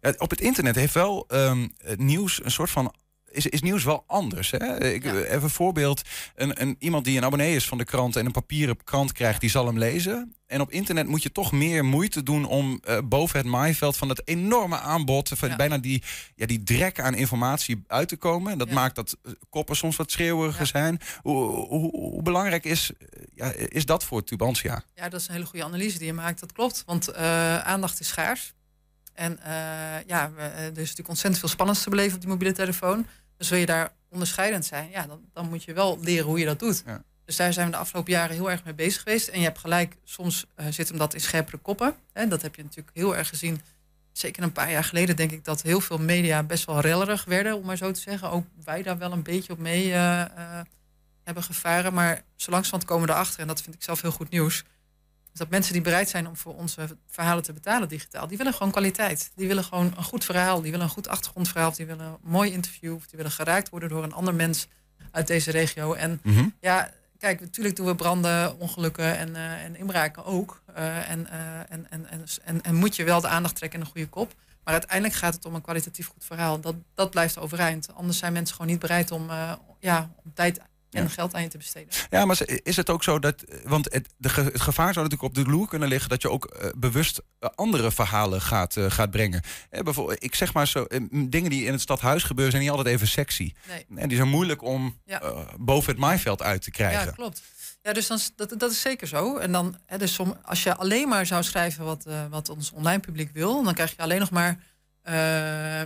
Ja, 0.00 0.14
op 0.16 0.30
het 0.30 0.40
internet 0.40 0.74
heeft 0.74 0.94
wel 0.94 1.26
um, 1.28 1.72
het 1.78 1.98
nieuws 1.98 2.44
een 2.44 2.50
soort 2.50 2.70
van 2.70 2.94
is, 3.32 3.46
is 3.46 3.62
nieuws 3.62 3.84
wel 3.84 4.04
anders. 4.06 4.50
Hè? 4.50 4.92
Ik, 4.92 5.04
Even 5.04 5.42
een 5.42 5.50
voorbeeld. 5.50 6.02
Een, 6.34 6.62
een, 6.62 6.76
iemand 6.78 7.04
die 7.04 7.16
een 7.16 7.24
abonnee 7.24 7.54
is 7.54 7.68
van 7.68 7.78
de 7.78 7.84
krant 7.84 8.16
en 8.16 8.26
een 8.26 8.32
papieren 8.32 8.84
krant 8.84 9.12
krijgt, 9.12 9.40
die 9.40 9.50
zal 9.50 9.66
hem 9.66 9.78
lezen. 9.78 10.34
En 10.46 10.60
op 10.60 10.70
internet 10.70 11.06
moet 11.06 11.22
je 11.22 11.32
toch 11.32 11.52
meer 11.52 11.84
moeite 11.84 12.22
doen 12.22 12.44
om 12.44 12.80
uh, 12.88 12.98
boven 13.04 13.38
het 13.38 13.46
maaiveld 13.46 13.96
van 13.96 14.08
het 14.08 14.22
enorme 14.24 14.78
aanbod, 14.78 15.28
van 15.34 15.48
ja. 15.48 15.56
bijna 15.56 15.78
die, 15.78 16.02
ja, 16.34 16.46
die 16.46 16.62
drek 16.62 17.00
aan 17.00 17.14
informatie 17.14 17.84
uit 17.86 18.08
te 18.08 18.16
komen. 18.16 18.58
Dat 18.58 18.68
ja. 18.68 18.74
maakt 18.74 18.94
dat 18.94 19.16
koppen 19.50 19.76
soms 19.76 19.96
wat 19.96 20.10
schreeuweriger 20.10 20.66
zijn. 20.66 21.00
Hoe, 21.22 21.44
hoe, 21.44 21.90
hoe, 21.90 22.22
belangrijk 22.22 22.64
is, 22.64 22.90
ja, 23.34 23.52
is 23.54 23.86
dat 23.86 24.04
voor 24.04 24.24
Tubantia? 24.24 24.82
Ja, 24.94 25.08
dat 25.08 25.20
is 25.20 25.26
een 25.26 25.34
hele 25.34 25.46
goede 25.46 25.64
analyse 25.64 25.98
die 25.98 26.06
je 26.06 26.12
maakt. 26.12 26.40
Dat 26.40 26.52
klopt, 26.52 26.82
want 26.86 27.08
uh, 27.08 27.58
aandacht 27.58 28.00
is 28.00 28.08
schaars. 28.08 28.52
En 29.12 29.38
uh, 29.40 29.46
ja, 30.06 30.30
er 30.36 30.66
is 30.66 30.76
natuurlijk 30.76 31.08
ontzettend 31.08 31.38
veel 31.38 31.48
spannends 31.48 31.82
te 31.82 31.90
beleven 31.90 32.14
op 32.14 32.20
die 32.20 32.30
mobiele 32.30 32.54
telefoon. 32.54 33.06
Dus 33.42 33.50
wil 33.50 33.60
je 33.60 33.66
daar 33.66 33.92
onderscheidend 34.10 34.64
zijn, 34.64 34.90
ja, 34.90 35.06
dan, 35.06 35.20
dan 35.32 35.48
moet 35.48 35.64
je 35.64 35.72
wel 35.72 35.98
leren 36.00 36.26
hoe 36.26 36.38
je 36.38 36.44
dat 36.44 36.58
doet. 36.58 36.82
Ja. 36.86 37.02
Dus 37.24 37.36
daar 37.36 37.52
zijn 37.52 37.66
we 37.66 37.72
de 37.72 37.78
afgelopen 37.78 38.12
jaren 38.12 38.36
heel 38.36 38.50
erg 38.50 38.64
mee 38.64 38.74
bezig 38.74 39.02
geweest. 39.02 39.28
En 39.28 39.38
je 39.38 39.44
hebt 39.44 39.58
gelijk, 39.58 39.96
soms 40.04 40.46
uh, 40.56 40.66
zit 40.70 40.88
hem 40.88 40.98
dat 40.98 41.14
in 41.14 41.20
scherpere 41.20 41.56
koppen. 41.56 41.94
Hè, 42.12 42.28
dat 42.28 42.42
heb 42.42 42.54
je 42.54 42.62
natuurlijk 42.62 42.96
heel 42.96 43.16
erg 43.16 43.28
gezien. 43.28 43.60
Zeker 44.12 44.42
een 44.42 44.52
paar 44.52 44.70
jaar 44.70 44.84
geleden 44.84 45.16
denk 45.16 45.30
ik 45.30 45.44
dat 45.44 45.62
heel 45.62 45.80
veel 45.80 45.98
media 45.98 46.42
best 46.42 46.64
wel 46.64 46.80
rellerig 46.80 47.24
werden, 47.24 47.56
om 47.56 47.64
maar 47.64 47.76
zo 47.76 47.90
te 47.90 48.00
zeggen. 48.00 48.30
Ook 48.30 48.46
wij 48.64 48.82
daar 48.82 48.98
wel 48.98 49.12
een 49.12 49.22
beetje 49.22 49.52
op 49.52 49.58
mee 49.58 49.86
uh, 49.86 49.92
uh, 49.92 50.24
hebben 51.24 51.42
gevaren. 51.42 51.94
Maar 51.94 52.22
zo 52.36 52.50
langzamerhand 52.50 52.84
komen 52.84 53.06
we 53.06 53.12
erachter, 53.12 53.40
en 53.40 53.46
dat 53.46 53.62
vind 53.62 53.74
ik 53.74 53.82
zelf 53.82 54.00
heel 54.02 54.12
goed 54.12 54.30
nieuws 54.30 54.64
dat 55.38 55.48
mensen 55.48 55.72
die 55.72 55.82
bereid 55.82 56.08
zijn 56.08 56.26
om 56.28 56.36
voor 56.36 56.54
onze 56.54 56.96
verhalen 57.08 57.42
te 57.42 57.52
betalen 57.52 57.88
digitaal, 57.88 58.26
die 58.26 58.36
willen 58.36 58.52
gewoon 58.52 58.72
kwaliteit. 58.72 59.30
Die 59.34 59.48
willen 59.48 59.64
gewoon 59.64 59.92
een 59.96 60.04
goed 60.04 60.24
verhaal, 60.24 60.60
die 60.60 60.70
willen 60.70 60.86
een 60.86 60.92
goed 60.92 61.08
achtergrondverhaal, 61.08 61.68
of 61.68 61.76
die 61.76 61.86
willen 61.86 62.06
een 62.06 62.16
mooi 62.22 62.52
interview, 62.52 62.94
of 62.94 63.06
die 63.06 63.16
willen 63.16 63.32
geraakt 63.32 63.68
worden 63.68 63.88
door 63.88 64.02
een 64.02 64.12
ander 64.12 64.34
mens 64.34 64.68
uit 65.10 65.26
deze 65.26 65.50
regio. 65.50 65.92
En 65.92 66.20
mm 66.22 66.34
-hmm. 66.34 66.54
ja, 66.60 66.90
kijk, 67.18 67.40
natuurlijk 67.40 67.76
doen 67.76 67.86
we 67.86 67.94
branden, 67.94 68.58
ongelukken 68.58 69.18
en, 69.18 69.28
uh, 69.28 69.64
en 69.64 69.76
inbraken 69.76 70.24
ook. 70.24 70.62
Uh, 70.76 71.10
en, 71.10 71.26
uh, 71.32 71.58
en, 71.58 71.86
en, 71.90 72.10
en, 72.10 72.24
en, 72.44 72.62
en, 72.62 72.74
moet 72.74 72.96
je 72.96 73.04
wel 73.04 73.20
de 73.20 73.28
aandacht 73.28 73.56
trekken 73.56 73.80
en 73.80 73.86
een 73.86 73.92
goede 73.92 74.08
kop. 74.08 74.34
Maar 74.64 74.74
uiteindelijk 74.74 75.14
gaat 75.14 75.34
het 75.34 75.44
om 75.44 75.54
een 75.54 75.62
kwalitatief 75.62 76.06
goed 76.06 76.24
verhaal. 76.24 76.60
Dat, 76.60 76.74
dat 76.94 77.10
blijft 77.10 77.38
overeind. 77.38 77.94
Anders 77.94 78.18
zijn 78.18 78.32
mensen 78.32 78.56
gewoon 78.56 78.70
niet 78.70 78.80
bereid 78.80 79.10
om, 79.10 79.30
ja, 79.78 80.10
om 80.24 80.32
tijd 80.34 80.60
en 80.92 81.02
ja. 81.02 81.08
geld 81.08 81.34
aan 81.34 81.42
je 81.42 81.48
te 81.48 81.56
besteden. 81.56 81.88
Ja, 82.10 82.24
maar 82.24 82.40
is 82.62 82.76
het 82.76 82.90
ook 82.90 83.02
zo 83.02 83.18
dat. 83.18 83.44
Want 83.64 83.92
het, 83.92 84.08
de, 84.16 84.28
het 84.28 84.60
gevaar 84.60 84.92
zou 84.92 85.06
natuurlijk 85.06 85.36
op 85.36 85.44
de 85.44 85.50
loer 85.50 85.68
kunnen 85.68 85.88
liggen 85.88 86.08
dat 86.08 86.22
je 86.22 86.30
ook 86.30 86.56
uh, 86.62 86.68
bewust 86.76 87.22
uh, 87.40 87.48
andere 87.54 87.92
verhalen 87.92 88.40
gaat, 88.40 88.76
uh, 88.76 88.90
gaat 88.90 89.10
brengen. 89.10 89.42
bijvoorbeeld, 89.70 90.24
ik 90.24 90.34
zeg 90.34 90.52
maar 90.52 90.66
zo, 90.66 90.86
dingen 91.12 91.50
die 91.50 91.64
in 91.64 91.72
het 91.72 91.80
stadhuis 91.80 92.22
gebeuren 92.22 92.52
zijn 92.52 92.64
niet 92.64 92.72
altijd 92.72 92.94
even 92.94 93.08
sexy. 93.08 93.52
Nee. 93.68 93.86
En 93.94 94.08
die 94.08 94.16
zijn 94.16 94.28
moeilijk 94.28 94.62
om 94.62 95.00
ja. 95.04 95.46
boven 95.58 95.90
het 95.90 96.00
maaiveld 96.00 96.42
uit 96.42 96.62
te 96.62 96.70
krijgen. 96.70 97.04
Ja, 97.04 97.10
klopt. 97.10 97.42
Ja, 97.82 97.92
dus 97.92 98.06
dan, 98.06 98.18
dat, 98.36 98.54
dat 98.58 98.70
is 98.70 98.80
zeker 98.80 99.06
zo. 99.06 99.36
En 99.36 99.52
dan, 99.52 99.76
hè, 99.86 99.98
dus 99.98 100.14
som, 100.14 100.36
als 100.42 100.62
je 100.62 100.76
alleen 100.76 101.08
maar 101.08 101.26
zou 101.26 101.42
schrijven 101.42 101.84
wat, 101.84 102.06
wat 102.30 102.48
ons 102.48 102.70
online 102.70 103.00
publiek 103.00 103.30
wil, 103.32 103.62
dan 103.62 103.74
krijg 103.74 103.90
je 103.90 104.02
alleen 104.02 104.20
nog 104.20 104.30
maar 104.30 104.58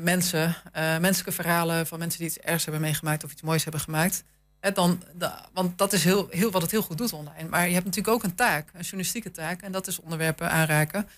mensen, 0.00 0.56
menselijke 1.00 1.32
verhalen 1.32 1.86
van 1.86 1.98
mensen 1.98 2.18
die 2.18 2.28
iets 2.28 2.38
ergs 2.38 2.64
hebben 2.64 2.82
meegemaakt 2.82 3.24
of 3.24 3.32
iets 3.32 3.42
moois 3.42 3.62
hebben 3.62 3.80
gemaakt 3.80 4.24
dan, 4.60 5.02
want 5.52 5.78
dat 5.78 5.92
is 5.92 6.04
heel, 6.04 6.26
heel, 6.30 6.50
wat 6.50 6.62
het 6.62 6.70
heel 6.70 6.82
goed 6.82 6.98
doet 6.98 7.12
online. 7.12 7.48
Maar 7.48 7.66
je 7.66 7.72
hebt 7.72 7.84
natuurlijk 7.84 8.14
ook 8.14 8.22
een 8.22 8.34
taak, 8.34 8.68
een 8.72 8.80
journalistieke 8.80 9.30
taak. 9.30 9.62
En 9.62 9.72
dat 9.72 9.86
is 9.86 10.00
onderwerpen 10.00 10.50
aanraken. 10.50 11.08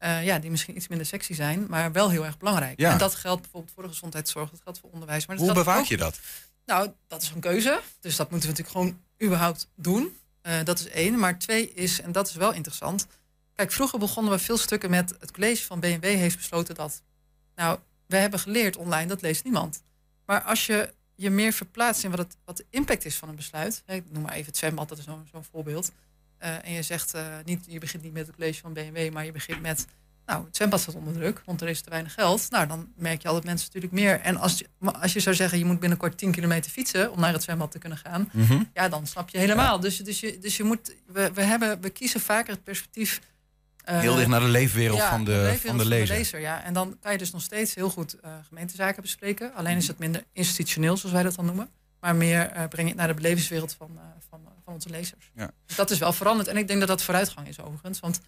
Uh, 0.00 0.24
ja, 0.24 0.38
die 0.38 0.50
misschien 0.50 0.76
iets 0.76 0.88
minder 0.88 1.06
sexy 1.06 1.34
zijn, 1.34 1.66
maar 1.68 1.92
wel 1.92 2.10
heel 2.10 2.24
erg 2.24 2.38
belangrijk. 2.38 2.80
Ja. 2.80 2.92
En 2.92 2.98
dat 2.98 3.14
geldt 3.14 3.42
bijvoorbeeld 3.42 3.72
voor 3.74 3.82
de 3.82 3.88
gezondheidszorg, 3.88 4.50
dat 4.50 4.60
geldt 4.62 4.78
voor 4.78 4.90
onderwijs. 4.90 5.26
Maar 5.26 5.36
Hoe 5.36 5.52
bewaak 5.52 5.84
je 5.84 5.96
dat? 5.96 6.20
Nou, 6.64 6.90
dat 7.06 7.22
is 7.22 7.30
een 7.30 7.40
keuze. 7.40 7.80
Dus 8.00 8.16
dat 8.16 8.30
moeten 8.30 8.50
we 8.50 8.56
natuurlijk 8.56 8.76
gewoon 8.76 9.02
überhaupt 9.22 9.68
doen. 9.74 10.16
Uh, 10.42 10.52
dat 10.64 10.78
is 10.78 10.88
één. 10.88 11.18
Maar 11.18 11.38
twee 11.38 11.72
is, 11.72 12.00
en 12.00 12.12
dat 12.12 12.28
is 12.28 12.34
wel 12.34 12.52
interessant. 12.52 13.06
Kijk, 13.54 13.72
vroeger 13.72 13.98
begonnen 13.98 14.32
we 14.32 14.38
veel 14.38 14.56
stukken 14.56 14.90
met 14.90 15.14
het 15.20 15.30
college 15.30 15.64
van 15.64 15.80
BMW 15.80 16.04
heeft 16.04 16.36
besloten 16.36 16.74
dat. 16.74 17.02
Nou, 17.54 17.78
we 18.06 18.16
hebben 18.16 18.40
geleerd 18.40 18.76
online, 18.76 19.06
dat 19.06 19.22
leest 19.22 19.44
niemand. 19.44 19.82
Maar 20.26 20.42
als 20.42 20.66
je 20.66 20.94
je 21.16 21.30
meer 21.30 21.52
verplaatst 21.52 22.04
in 22.04 22.10
wat, 22.10 22.18
het, 22.18 22.36
wat 22.44 22.56
de 22.56 22.66
impact 22.70 23.04
is 23.04 23.16
van 23.16 23.28
een 23.28 23.36
besluit. 23.36 23.82
Ik 23.86 24.04
noem 24.10 24.22
maar 24.22 24.32
even 24.32 24.46
het 24.46 24.56
zwembad, 24.56 24.88
dat 24.88 24.98
is 24.98 25.04
zo'n 25.04 25.26
zo 25.32 25.42
voorbeeld. 25.50 25.92
Uh, 26.42 26.64
en 26.64 26.72
je 26.72 26.82
zegt 26.82 27.14
uh, 27.14 27.26
niet, 27.44 27.64
je 27.68 27.78
begint 27.78 28.02
niet 28.02 28.12
met 28.12 28.26
het 28.26 28.36
college 28.36 28.60
van 28.60 28.72
BMW, 28.72 29.12
maar 29.12 29.24
je 29.24 29.32
begint 29.32 29.60
met 29.60 29.86
nou, 30.26 30.44
het 30.44 30.56
zwembad 30.56 30.80
staat 30.80 30.94
onder 30.94 31.12
druk, 31.12 31.42
want 31.44 31.60
er 31.60 31.68
is 31.68 31.80
te 31.80 31.90
weinig 31.90 32.14
geld. 32.14 32.50
Nou, 32.50 32.66
dan 32.66 32.92
merk 32.96 33.22
je 33.22 33.28
al 33.28 33.34
dat 33.34 33.44
mensen 33.44 33.66
natuurlijk 33.66 33.92
meer. 33.92 34.20
En 34.20 34.36
als 34.36 34.58
je, 34.58 34.66
als 35.00 35.12
je 35.12 35.20
zou 35.20 35.34
zeggen, 35.36 35.58
je 35.58 35.64
moet 35.64 35.80
binnenkort 35.80 36.18
10 36.18 36.30
kilometer 36.32 36.70
fietsen 36.70 37.12
om 37.12 37.20
naar 37.20 37.32
het 37.32 37.42
zwembad 37.42 37.70
te 37.70 37.78
kunnen 37.78 37.98
gaan, 37.98 38.28
Mhm. 38.32 38.62
ja, 38.74 38.88
dan 38.88 39.06
snap 39.06 39.28
je 39.28 39.38
helemaal. 39.38 39.80
Dus, 39.80 39.96
dus, 39.98 40.20
je, 40.20 40.38
dus 40.38 40.56
je 40.56 40.64
moet, 40.64 40.94
we, 41.06 41.30
we, 41.34 41.42
hebben, 41.42 41.80
we 41.80 41.90
kiezen 41.90 42.20
vaker 42.20 42.52
het 42.54 42.64
perspectief. 42.64 43.20
Eh, 43.86 44.00
Heel 44.00 44.14
dicht 44.14 44.28
naar 44.28 44.40
de 44.40 44.46
leefwereld 44.46 44.98
ja, 44.98 45.10
van 45.10 45.24
de, 45.24 45.30
leefwereld 45.30 45.60
van 45.62 45.78
de 45.78 45.84
lezer. 46.06 46.40
ja. 46.40 46.62
En 46.62 46.74
dan 46.74 46.96
kan 47.00 47.12
je 47.12 47.18
dus 47.18 47.30
nog 47.30 47.42
steeds 47.42 47.74
heel 47.74 47.90
goed 47.90 48.20
eh, 48.20 48.30
gemeentezaken 48.48 49.02
bespreken. 49.02 49.54
Alleen 49.54 49.76
is 49.76 49.88
het 49.88 49.98
minder 49.98 50.24
institutioneel, 50.32 50.96
zoals 50.96 51.14
wij 51.14 51.22
dat 51.22 51.34
dan 51.34 51.44
noemen. 51.44 51.68
Maar 52.00 52.16
meer 52.16 52.40
eh, 52.40 52.68
breng 52.68 52.82
je 52.82 52.88
het 52.88 52.96
naar 52.96 53.08
de 53.08 53.14
belevingswereld 53.14 53.74
van, 53.74 53.98
van, 54.28 54.40
van 54.64 54.72
onze 54.72 54.90
lezers. 54.90 55.30
Ja. 55.34 55.50
Dus 55.66 55.76
dat 55.76 55.90
is 55.90 55.98
wel 55.98 56.12
veranderd. 56.12 56.48
En 56.48 56.56
ik 56.56 56.66
denk 56.66 56.78
dat 56.78 56.88
dat 56.88 57.02
vooruitgang 57.02 57.48
is 57.48 57.60
overigens. 57.60 58.00
Want 58.00 58.20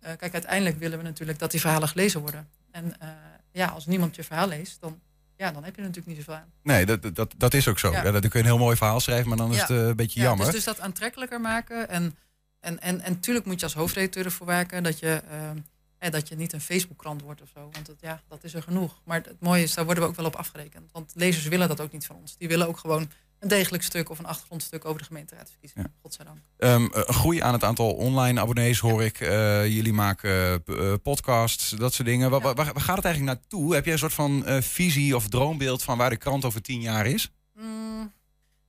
kijk, 0.00 0.32
uiteindelijk 0.32 0.78
willen 0.78 0.98
we 0.98 1.04
natuurlijk 1.04 1.38
dat 1.38 1.50
die 1.50 1.60
verhalen 1.60 1.88
gelezen 1.88 2.20
worden. 2.20 2.48
En 2.70 2.96
ja, 3.52 3.66
als 3.66 3.86
niemand 3.86 4.16
je 4.16 4.24
verhaal 4.24 4.48
leest, 4.48 4.80
dan, 4.80 5.00
ja, 5.36 5.52
dan 5.52 5.64
heb 5.64 5.74
je 5.74 5.80
er 5.80 5.86
natuurlijk 5.86 6.16
niet 6.16 6.24
zoveel 6.24 6.40
aan. 6.42 6.52
Nee, 6.62 6.86
dat, 6.86 7.14
dat, 7.14 7.34
dat 7.36 7.54
is 7.54 7.68
ook 7.68 7.78
zo. 7.78 7.90
Ja. 7.90 8.04
Ja. 8.04 8.10
dan 8.10 8.20
kun 8.20 8.30
je 8.32 8.38
een 8.38 8.44
heel 8.44 8.58
mooi 8.58 8.76
verhaal 8.76 9.00
schrijven, 9.00 9.28
maar 9.28 9.36
dan 9.38 9.52
is 9.52 9.60
het 9.60 9.70
een 9.70 9.96
beetje 9.96 10.20
Ja, 10.20 10.26
jammer. 10.26 10.46
Dus, 10.46 10.54
dus 10.54 10.64
dat 10.64 10.80
aantrekkelijker 10.80 11.40
maken. 11.40 11.88
En, 11.88 12.16
en, 12.60 12.80
en, 12.80 13.00
en 13.00 13.20
tuurlijk 13.20 13.46
moet 13.46 13.58
je 13.60 13.66
als 13.66 13.74
hoofdredacteur 13.74 14.24
ervoor 14.24 14.46
werken 14.46 14.82
dat 14.82 14.98
je, 14.98 15.22
eh, 15.28 15.50
eh, 15.98 16.12
dat 16.12 16.28
je 16.28 16.36
niet 16.36 16.52
een 16.52 16.60
Facebook-krant 16.60 17.22
wordt 17.22 17.42
of 17.42 17.48
zo. 17.54 17.68
Want 17.72 17.86
het, 17.86 18.00
ja, 18.00 18.22
dat 18.28 18.44
is 18.44 18.54
er 18.54 18.62
genoeg. 18.62 19.00
Maar 19.04 19.16
het 19.22 19.40
mooie 19.40 19.62
is, 19.62 19.74
daar 19.74 19.84
worden 19.84 20.02
we 20.04 20.08
ook 20.10 20.16
wel 20.16 20.26
op 20.26 20.36
afgerekend. 20.36 20.92
Want 20.92 21.12
lezers 21.14 21.46
willen 21.46 21.68
dat 21.68 21.80
ook 21.80 21.92
niet 21.92 22.06
van 22.06 22.16
ons. 22.16 22.36
Die 22.36 22.48
willen 22.48 22.68
ook 22.68 22.78
gewoon 22.78 23.10
een 23.38 23.48
degelijk 23.48 23.82
stuk 23.82 24.10
of 24.10 24.18
een 24.18 24.26
achtergrondstuk 24.26 24.84
over 24.84 24.98
de 24.98 25.06
gemeenteraadsverkiezingen. 25.06 25.94
Godzijdank. 26.02 26.38
Ehm, 26.56 26.82
een 26.90 27.14
groei 27.14 27.40
aan 27.40 27.52
het 27.52 27.64
aantal 27.64 27.92
online 27.92 28.40
abonnees 28.40 28.78
hoor 28.78 29.02
ik. 29.04 29.18
Jullie 29.68 29.92
maken 29.92 30.62
podcasts, 31.02 31.70
dat 31.70 31.94
soort 31.94 32.08
dingen. 32.08 32.30
Waar, 32.30 32.40
Ja. 32.40 32.54
waar, 32.54 32.72
waar 32.72 32.80
gaat 32.82 32.96
het 32.96 33.04
eigenlijk 33.04 33.38
naartoe? 33.40 33.74
Heb 33.74 33.84
jij 33.84 33.92
een 33.92 33.98
soort 33.98 34.12
van 34.12 34.44
visie 34.62 35.16
of 35.16 35.28
droombeeld 35.28 35.82
van 35.82 35.98
waar 35.98 36.10
de 36.10 36.16
krant 36.16 36.44
over 36.44 36.62
tien 36.62 36.80
jaar 36.80 37.06
is? 37.06 37.30
Mm, 37.54 38.12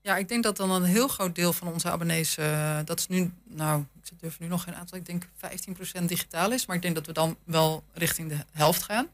ja, 0.10 0.18
ik 0.18 0.28
denk 0.28 0.44
dat 0.44 0.58
dan 0.58 0.72
een 0.72 0.84
heel 0.84 1.08
groot 1.08 1.36
deel 1.36 1.54
van 1.54 1.68
onze 1.68 1.90
abonnees, 1.90 2.38
eh, 2.38 2.80
dat 2.86 3.00
is 3.00 3.08
nu, 3.08 3.32
nou, 3.44 3.86
ik 4.04 4.20
durf 4.20 4.40
nu 4.40 4.48
nog 4.48 4.64
geen 4.64 4.76
aantal, 4.76 4.98
ik 4.98 5.06
denk 5.06 5.28
15% 5.38 6.08
digitaal 6.08 6.52
is. 6.52 6.66
Maar 6.66 6.76
ik 6.76 6.82
denk 6.82 6.96
dat 6.96 7.06
we 7.06 7.14
dan 7.14 7.38
wel 7.44 7.84
richting 7.94 8.30
de 8.30 8.38
helft 8.52 8.84
gaan. 8.84 9.08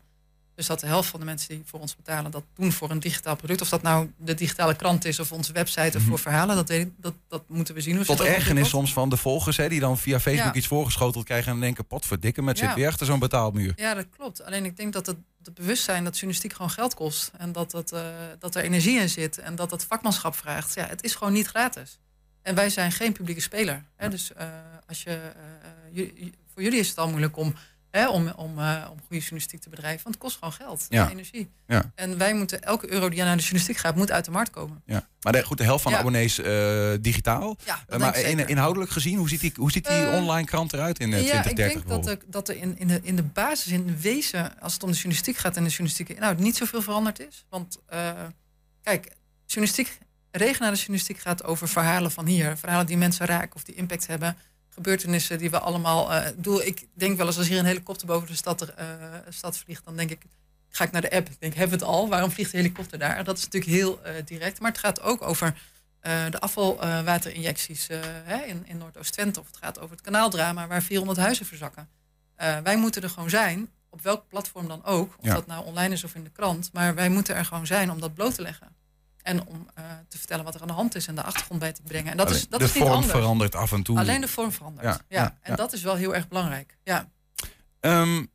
Dus 0.55 0.65
dat 0.67 0.79
de 0.79 0.87
helft 0.87 1.09
van 1.09 1.19
de 1.19 1.25
mensen 1.25 1.47
die 1.49 1.61
voor 1.65 1.79
ons 1.79 1.95
betalen, 1.95 2.31
dat 2.31 2.43
doen 2.55 2.71
voor 2.71 2.89
een 2.91 2.99
digitaal 2.99 3.35
product. 3.35 3.61
Of 3.61 3.69
dat 3.69 3.81
nou 3.81 4.11
de 4.17 4.33
digitale 4.33 4.75
krant 4.75 5.05
is 5.05 5.19
of 5.19 5.31
onze 5.31 5.53
website 5.53 5.87
of 5.97 6.01
Mhm. 6.01 6.05
voor 6.09 6.19
verhalen, 6.19 6.55
dat, 6.55 6.67
weet 6.69 6.85
ik, 6.87 6.91
dat, 6.97 7.13
dat 7.27 7.43
moeten 7.47 7.73
we 7.75 7.81
zien. 7.81 8.03
Tot 8.03 8.17
dat 8.17 8.27
ergernis 8.27 8.69
soms 8.69 8.93
van 8.93 9.09
de 9.09 9.17
volgers, 9.17 9.57
hè, 9.57 9.69
die 9.69 9.79
dan 9.79 9.97
via 9.97 10.19
Facebook 10.19 10.53
Ja. 10.53 10.59
iets 10.59 10.67
voorgeschoteld 10.67 11.25
krijgen 11.25 11.51
en 11.51 11.59
denken: 11.59 11.85
potverdikke, 11.87 12.41
met 12.41 12.57
zit 12.57 12.67
Ja. 12.69 12.75
weer 12.75 12.87
achter 12.87 13.05
zo'n 13.05 13.19
betaalmuur. 13.19 13.73
Ja, 13.75 13.93
dat 13.93 14.05
klopt. 14.17 14.43
Alleen 14.45 14.65
ik 14.65 14.77
denk 14.77 14.93
dat 14.93 15.05
het, 15.05 15.17
het 15.43 15.53
bewustzijn 15.53 16.03
dat 16.03 16.13
journalistiek 16.13 16.53
gewoon 16.53 16.71
geld 16.71 16.93
kost. 16.93 17.31
En 17.37 17.51
dat, 17.51 17.71
het, 17.71 17.91
eh, 17.91 18.01
dat 18.39 18.55
er 18.55 18.63
energie 18.63 18.99
in 18.99 19.09
zit. 19.09 19.37
En 19.37 19.55
dat 19.55 19.71
het 19.71 19.83
vakmanschap 19.83 20.35
vraagt. 20.35 20.73
Ja, 20.73 20.85
het 20.87 21.03
is 21.03 21.15
gewoon 21.15 21.33
niet 21.33 21.47
gratis. 21.47 21.99
En 22.41 22.55
wij 22.55 22.69
zijn 22.69 22.91
geen 22.91 23.11
publieke 23.13 23.41
speler. 23.41 23.83
Hè? 23.95 24.09
Dus 24.09 24.33
eh, 24.33 24.47
als 24.87 25.03
je, 25.03 25.09
eh, 25.11 25.95
ju- 25.95 26.31
voor 26.53 26.63
jullie 26.63 26.79
is 26.79 26.89
het 26.89 26.97
al 26.97 27.07
moeilijk 27.09 27.37
om, 27.37 27.55
hè, 27.95 28.09
om, 28.09 28.29
om, 28.29 28.59
eh, 28.59 28.87
om 28.91 28.97
goede 28.99 29.19
journalistiek 29.19 29.61
te 29.61 29.69
bedrijven. 29.69 30.03
Want 30.03 30.15
het 30.15 30.23
kost 30.23 30.37
gewoon 30.37 30.53
geld 30.53 30.85
Ja. 30.89 31.05
en 31.05 31.11
energie. 31.11 31.49
Ja. 31.67 31.91
En 31.95 32.17
wij 32.17 32.33
moeten, 32.33 32.61
elke 32.61 32.91
euro 32.91 33.09
die 33.09 33.23
naar 33.23 33.35
de 33.35 33.41
journalistiek 33.41 33.77
gaat, 33.77 33.95
moet 33.95 34.11
uit 34.11 34.25
de 34.25 34.31
markt 34.31 34.49
komen. 34.49 34.81
Ja. 34.85 35.07
Maar 35.21 35.33
de, 35.33 35.43
goed, 35.43 35.57
de 35.57 35.63
helft 35.63 35.83
van 35.83 35.91
de 35.91 35.97
abonnees 35.97 36.39
eh, 36.39 36.91
digitaal. 37.01 37.57
Ja, 37.65 37.83
Eh, 37.87 37.99
maar 37.99 38.19
in, 38.19 38.47
inhoudelijk 38.47 38.91
gezien, 38.91 39.17
hoe 39.17 39.29
ziet 39.29 39.39
die, 39.39 39.51
hoe 39.55 39.71
ziet 39.71 39.87
die 39.87 40.07
online 40.07 40.47
krant 40.47 40.73
eruit 40.73 40.99
in 40.99 41.13
eh, 41.13 41.25
Ja, 41.25 41.41
2030 41.41 41.81
ik 41.81 41.87
denk 41.87 42.03
dat 42.03 42.07
er, 42.07 42.31
dat 42.31 42.49
er 42.49 42.55
in, 42.55 42.77
in, 42.79 42.87
de, 42.87 42.99
in 43.03 43.15
de 43.15 43.23
basis, 43.23 43.71
in 43.71 43.85
de 43.85 43.99
wezen, 43.99 44.59
als 44.59 44.73
het 44.73 44.83
om 44.83 44.89
de 44.89 44.95
journalistiek 44.95 45.37
gaat 45.37 45.55
en 45.57 45.63
de 45.63 45.69
journalistieke 45.69 46.15
inhoud, 46.15 46.37
niet 46.39 46.55
zoveel 46.57 46.81
veranderd 46.81 47.19
is. 47.19 47.45
Want 47.49 47.79
kijk, 48.83 49.11
journalistiek, 49.45 49.97
regionale 50.31 50.75
journalistiek 50.75 51.19
gaat 51.19 51.43
over 51.43 51.67
verhalen 51.67 52.11
van 52.11 52.25
hier. 52.25 52.57
Verhalen 52.57 52.85
die 52.85 52.97
mensen 52.97 53.25
raken 53.25 53.55
of 53.55 53.63
die 53.63 53.75
impact 53.75 54.07
hebben. 54.07 54.37
Gebeurtenissen 54.75 55.37
die 55.37 55.49
we 55.49 55.59
allemaal. 55.59 56.31
doel, 56.35 56.61
ik 56.65 56.87
denk 56.93 57.17
wel 57.17 57.27
eens 57.27 57.37
als 57.37 57.47
hier 57.47 57.59
een 57.59 57.65
helikopter 57.65 58.07
boven 58.07 58.27
de 58.27 58.35
stad, 58.35 58.61
eh, 58.61 58.85
stad 59.29 59.57
vliegt, 59.57 59.85
dan 59.85 59.95
denk 59.95 60.09
ik. 60.11 60.21
Ga 60.69 60.83
ik 60.83 60.91
naar 60.91 61.01
de 61.01 61.11
app. 61.11 61.29
Ik 61.29 61.39
denk, 61.39 61.53
hebben 61.53 61.79
we 61.79 61.85
het 61.85 61.93
al? 61.93 62.09
Waarom 62.09 62.31
vliegt 62.31 62.51
de 62.51 62.57
helikopter 62.57 62.99
daar? 62.99 63.23
Dat 63.23 63.37
is 63.37 63.43
natuurlijk 63.43 63.71
heel 63.71 64.03
eh, 64.03 64.13
direct. 64.25 64.59
Maar 64.59 64.71
het 64.71 64.79
gaat 64.79 65.01
ook 65.01 65.21
over 65.21 65.57
de 66.29 66.39
afvalwaterinjecties 66.39 67.87
in, 68.47 68.63
in 68.65 68.77
Noordoost-Twente. 68.77 69.39
Of 69.39 69.45
het 69.47 69.57
gaat 69.57 69.79
over 69.79 69.91
het 69.95 70.01
kanaaldrama 70.05 70.67
waar 70.67 70.81
400 70.83 71.19
huizen 71.19 71.45
verzakken. 71.45 71.89
Wij 72.63 72.77
moeten 72.77 73.01
er 73.01 73.09
gewoon 73.09 73.29
zijn, 73.29 73.69
op 73.89 74.01
welk 74.01 74.27
platform 74.27 74.67
dan 74.67 74.83
ook. 74.85 75.15
Of 75.19 75.25
Ja. 75.25 75.33
dat 75.33 75.47
nou 75.47 75.65
online 75.65 75.93
is 75.93 76.03
of 76.03 76.15
in 76.15 76.23
de 76.23 76.29
krant. 76.29 76.69
Maar 76.73 76.95
wij 76.95 77.09
moeten 77.09 77.35
er 77.35 77.45
gewoon 77.45 77.67
zijn 77.67 77.91
om 77.91 77.99
dat 77.99 78.13
bloot 78.13 78.35
te 78.35 78.41
leggen. 78.41 78.67
En 79.25 79.45
om 79.47 79.67
eh, 79.73 79.83
te 80.07 80.17
vertellen 80.17 80.45
wat 80.45 80.55
er 80.55 80.61
aan 80.61 80.67
de 80.67 80.73
hand 80.73 80.95
is 80.95 81.07
en 81.07 81.15
de 81.15 81.23
achtergrond 81.23 81.59
bij 81.59 81.71
te 81.73 81.81
brengen. 81.81 82.11
En 82.11 82.17
dat 82.17 82.29
is, 82.29 82.47
dat 82.47 82.59
de 82.59 82.65
is 82.65 82.73
niet 82.73 82.83
vorm 82.83 82.95
anders. 82.95 83.11
verandert 83.11 83.55
af 83.55 83.71
en 83.71 83.83
toe. 83.83 83.97
Alleen 83.99 84.21
de 84.21 84.27
vorm 84.27 84.51
verandert. 84.51 84.85
Ja, 84.85 84.91
Ja, 85.09 85.21
ja, 85.21 85.37
en 85.41 85.51
ja. 85.51 85.55
dat 85.55 85.73
is 85.73 85.81
wel 85.81 85.95
heel 85.95 86.15
erg 86.15 86.27
belangrijk. 86.27 86.77
Ja. 86.83 87.09
Ehm, 87.79 88.25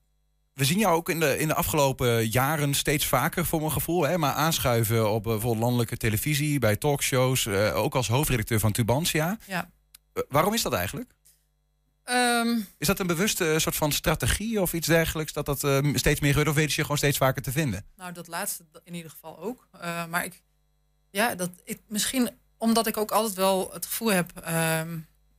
we 0.54 0.64
zien 0.64 0.78
jou 0.78 0.94
ook 0.96 1.08
in 1.08 1.20
de, 1.20 1.38
in 1.38 1.48
de 1.48 1.54
afgelopen 1.54 2.28
jaren 2.28 2.74
steeds 2.74 3.06
vaker, 3.06 3.46
voor 3.46 3.60
mijn 3.60 3.72
gevoel. 3.72 4.02
Hè, 4.02 4.18
maar 4.18 4.32
aanschuiven 4.32 5.10
op 5.10 5.24
eh, 5.26 5.30
bijvoorbeeld 5.32 5.62
landelijke 5.62 5.96
televisie, 5.96 6.58
bij 6.58 6.76
talkshows. 6.76 7.46
eh, 7.46 7.76
ook 7.76 7.94
als 7.94 8.08
hoofdredacteur 8.08 8.60
van 8.60 8.72
Tubantia. 8.72 9.38
Ja. 9.46 9.70
Waarom 10.28 10.54
is 10.54 10.62
dat 10.62 10.72
eigenlijk? 10.72 11.10
Ehm, 12.04 12.58
Is 12.78 12.86
dat 12.86 12.98
een 12.98 13.06
bewuste 13.06 13.54
soort 13.58 13.76
van 13.76 13.92
strategie 13.92 14.60
of 14.60 14.72
iets 14.72 14.86
dergelijks? 14.86 15.32
Dat 15.32 15.46
dat 15.46 15.58
steeds 15.94 16.20
meer 16.20 16.30
gebeurt? 16.30 16.48
Of 16.48 16.54
weet 16.54 16.72
je 16.72 16.82
gewoon 16.82 16.96
steeds 16.96 17.18
vaker 17.18 17.42
te 17.42 17.52
vinden? 17.52 17.84
Nou, 17.96 18.12
dat 18.12 18.26
laatste 18.28 18.64
in 18.84 18.94
ieder 18.94 19.10
geval 19.10 19.38
ook. 19.38 19.68
Maar 20.08 20.24
ik, 20.24 20.42
ja, 21.10 21.34
dat, 21.34 21.50
ik, 21.64 21.80
misschien 21.86 22.30
omdat 22.56 22.86
ik 22.86 22.96
ook 22.96 23.10
altijd 23.10 23.34
wel 23.34 23.70
het 23.72 23.86
gevoel 23.86 24.12
heb 24.12 24.30
ehm, 24.44 24.98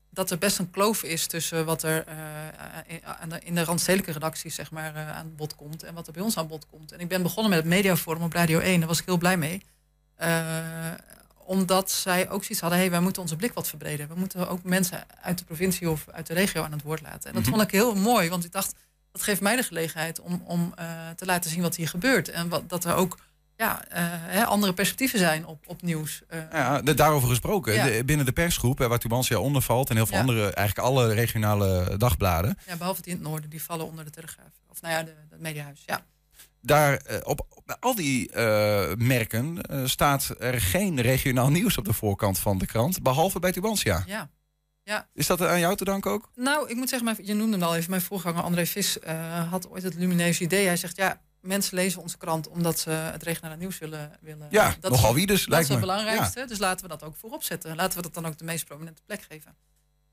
dat 0.10 0.32
er 0.32 0.38
best 0.38 0.60
een 0.60 0.70
kloof 0.70 1.04
is 1.04 1.28
tussen 1.28 1.66
wat 1.66 1.84
er 1.84 2.04
eh, 2.08 2.16
in, 2.88 3.06
aan 3.06 3.30
de, 3.30 3.40
in 3.44 3.56
de 3.56 3.64
randstedelijke 3.64 4.12
redacties 4.12 4.56
zeg 4.56 4.72
maar, 4.72 4.96
eh, 4.96 5.18
aan 5.18 5.36
bod 5.36 5.56
komt 5.56 5.84
en 5.84 5.94
wat 5.94 6.08
er 6.08 6.14
bij 6.14 6.22
ons 6.22 6.38
aan 6.38 6.48
bod 6.48 6.66
komt. 6.68 6.92
En 6.92 7.00
ik 7.00 7.08
ben 7.08 7.22
begonnen 7.22 7.50
met 7.52 7.60
het 7.60 7.70
mediaforum 7.70 8.22
op 8.24 8.34
Radio 8.34 8.60
1, 8.60 8.80
daar 8.80 8.88
was 8.88 9.00
ik 9.00 9.06
heel 9.06 9.18
blij 9.18 9.38
mee. 9.38 9.62
Eh, 10.16 10.58
omdat 11.46 11.92
zij 11.92 12.30
ook 12.30 12.42
zoiets 12.44 12.60
hadden, 12.60 12.80
hey, 12.80 12.90
wij 12.90 13.00
moeten 13.00 13.22
onze 13.22 13.36
blik 13.36 13.54
wat 13.54 13.68
verbreden. 13.68 14.08
We 14.08 14.16
moeten 14.16 14.50
ook 14.50 14.64
mensen 14.64 15.04
uit 15.22 15.38
de 15.38 15.46
provincie 15.46 15.90
of 15.90 16.08
uit 16.12 16.28
de 16.28 16.34
regio 16.34 16.64
aan 16.64 16.72
het 16.72 16.82
woord 16.82 17.02
laten. 17.02 17.30
En 17.30 17.34
dat 17.34 17.42
Mhm. 17.42 17.52
vond 17.52 17.62
ik 17.64 17.72
heel 17.72 17.96
mooi, 17.96 18.30
want 18.30 18.46
ik 18.46 18.52
dacht, 18.52 18.76
dat 19.12 19.22
geeft 19.22 19.42
mij 19.42 19.56
de 19.56 19.64
gelegenheid 19.64 20.20
om, 20.20 20.42
om 20.46 20.74
eh, 20.76 21.10
te 21.16 21.26
laten 21.26 21.50
zien 21.52 21.62
wat 21.62 21.76
hier 21.76 21.88
gebeurt. 21.88 22.30
En 22.30 22.50
wat, 22.50 22.70
dat 22.70 22.86
er 22.86 22.96
ook 22.96 23.18
ja, 23.62 23.84
eh, 23.88 24.04
hè, 24.08 24.46
andere 24.46 24.74
perspectieven 24.74 25.20
zijn 25.20 25.46
op, 25.46 25.64
op 25.68 25.82
nieuws. 25.82 26.22
Eh, 26.28 26.40
Ja, 26.52 26.82
de- 26.82 26.94
daarover 26.94 27.30
gesproken. 27.30 27.74
Ja. 27.74 27.86
De- 27.86 28.04
binnen 28.06 28.26
de 28.26 28.32
persgroep, 28.32 28.78
waar 28.80 29.00
Tubantia 29.00 29.38
onder 29.40 29.62
valt... 29.62 29.90
en 29.90 29.96
heel 29.96 30.06
veel 30.06 30.16
Ja. 30.16 30.22
andere, 30.22 30.42
eigenlijk 30.54 30.88
alle 30.88 31.14
regionale 31.14 31.98
dagbladen... 31.98 32.58
ja, 32.68 32.76
behalve 32.76 33.02
die 33.02 33.12
in 33.14 33.20
het 33.20 33.28
noorden, 33.28 33.50
die 33.50 33.64
vallen 33.64 33.86
onder 33.86 34.06
de 34.06 34.12
Telegraaf. 34.12 34.52
Of 34.70 34.82
nou 34.82 34.94
ja, 34.94 35.00
het 35.30 35.40
mediahuis. 35.42 35.84
Ja. 35.86 36.06
daar 36.62 36.96
eh, 36.98 37.18
op, 37.24 37.64
al 37.80 37.96
die 37.96 38.32
merken 38.98 39.58
staat 39.86 40.36
er 40.40 40.62
geen 40.62 41.02
regionaal 41.02 41.50
nieuws 41.58 41.78
op 41.78 41.86
de 41.86 41.94
voorkant 41.94 42.40
van 42.40 42.58
de 42.58 42.66
krant, 42.66 43.02
behalve 43.02 43.40
bij 43.40 43.52
Tubantia. 43.52 44.04
ja. 44.06 44.30
Is 45.14 45.28
dat 45.28 45.42
aan 45.42 45.60
jou 45.60 45.76
te 45.76 45.84
danken 45.84 46.12
ook? 46.12 46.30
Nou, 46.36 46.70
ik 46.70 46.76
moet 46.76 46.90
zeggen, 46.90 47.26
je 47.26 47.34
noemde 47.34 47.58
hem 47.58 47.66
al 47.66 47.76
even. 47.76 47.90
Mijn 47.90 48.02
voorganger 48.02 48.44
André 48.44 48.66
Vis 48.66 48.98
had 49.50 49.70
ooit 49.70 49.84
het 49.84 49.96
lumineuze 49.96 50.44
idee. 50.44 50.66
Hij 50.66 50.78
zegt, 50.78 50.96
ja, 50.98 51.22
mensen 51.42 51.76
lezen 51.76 52.02
onze 52.02 52.18
krant 52.18 52.48
omdat 52.48 52.80
ze 52.80 52.90
het 52.90 53.24
regionale 53.24 53.58
nieuws 53.58 53.78
willen. 53.78 54.12
willen. 54.22 54.48
Ja, 54.50 54.76
dat 54.80 54.92
nogal 54.92 55.10
is, 55.10 55.16
wie 55.16 55.28
dus, 55.28 55.46
Dat 55.46 55.60
is 55.60 55.68
het 55.68 55.80
belangrijkste. 55.80 56.46
Dus 56.46 56.58
laten 56.58 56.84
we 56.84 56.98
dat 56.98 57.04
ook 57.04 57.16
voorop 57.16 57.44
zetten. 57.44 57.76
Laten 57.76 57.98
we 57.98 58.04
dat 58.04 58.14
dan 58.14 58.26
ook 58.26 58.38
de 58.38 58.44
meest 58.44 58.66
prominente 58.66 59.02
plek 59.06 59.22
geven. 59.30 59.56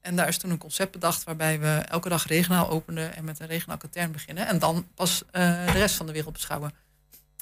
En 0.00 0.16
daar 0.16 0.28
is 0.28 0.38
toen 0.38 0.50
een 0.50 0.58
concept 0.58 0.92
bedacht 0.92 1.25
waarbij 1.25 1.61
we 1.61 1.82
elke 1.88 2.08
dag 2.08 2.26
regionaal 2.26 2.68
openen 2.68 3.16
en 3.16 3.25
met 3.25 3.40
een 3.40 3.47
regionaal 3.47 3.76
katern 3.76 4.12
beginnen. 4.12 4.47
En 4.47 4.58
dan 4.58 4.88
pas 4.94 5.23
eh, 5.30 5.66
de 5.66 5.78
rest 5.78 5.94
van 5.94 6.06
de 6.06 6.12
wereld 6.12 6.32
beschouwen. 6.32 6.73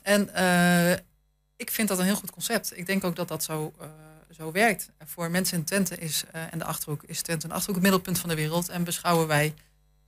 En 0.02 0.35
eh, 0.35 0.93
ik 1.57 1.71
vind 1.71 1.88
dat 1.88 1.99
een 1.99 2.05
heel 2.05 2.16
goed 2.16 2.31
concept. 2.31 2.78
Ik 2.78 2.87
denk 2.87 3.05
ook 3.05 3.16
dat 3.16 3.28
dat 3.28 3.45
zo, 3.45 3.73
eh, 3.81 3.87
zo 4.37 4.52
werkt. 4.52 4.90
Voor 5.05 5.31
mensen 5.31 5.59
in 5.59 5.64
Twente 5.64 5.97
is, 5.97 6.25
en 6.50 6.59
de 6.59 6.64
Achterhoek 6.64 7.02
is 7.02 7.23
Twente 7.23 7.47
een 7.47 7.52
Achterhoek 7.52 7.75
het 7.75 7.83
middelpunt 7.83 8.19
van 8.19 8.28
de 8.28 8.35
wereld. 8.35 8.69
En 8.69 8.85
beschouwen 8.85 9.26
wij 9.26 9.55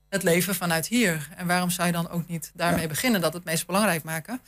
het 0.09 0.23
leven 0.23 0.55
vanuit 0.55 0.87
hier. 0.87 1.29
En 1.37 1.47
waarom 1.47 1.71
zou 1.71 1.87
je 1.87 1.93
dan 1.93 2.09
ook 2.09 2.29
niet 2.29 2.51
daarmee 2.55 2.83
Ja. 2.83 2.89
beginnen? 2.89 3.21
Dat 3.21 3.33
het 3.33 3.45
meest 3.45 3.67
belangrijk 3.67 4.03
maken. 4.03 4.41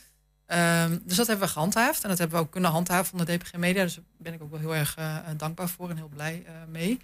Ehm, 0.45 0.97
dus 1.03 1.17
dat 1.17 1.27
hebben 1.27 1.45
we 1.45 1.51
gehandhaafd. 1.53 2.03
En 2.03 2.09
dat 2.09 2.17
hebben 2.17 2.37
we 2.37 2.43
ook 2.43 2.51
kunnen 2.51 2.71
handhaven 2.71 3.17
van 3.17 3.25
de 3.25 3.37
DPG 3.37 3.53
Media. 3.55 3.83
Dus 3.83 3.95
daar 3.95 4.03
ben 4.17 4.33
ik 4.33 4.41
ook 4.41 4.49
wel 4.51 4.59
heel 4.59 4.75
erg 4.75 4.95
eh, 4.95 5.17
dankbaar 5.37 5.69
voor 5.69 5.89
en 5.89 5.95
heel 5.97 6.07
blij 6.07 6.43
eh, 6.45 6.53
mee. 6.69 6.99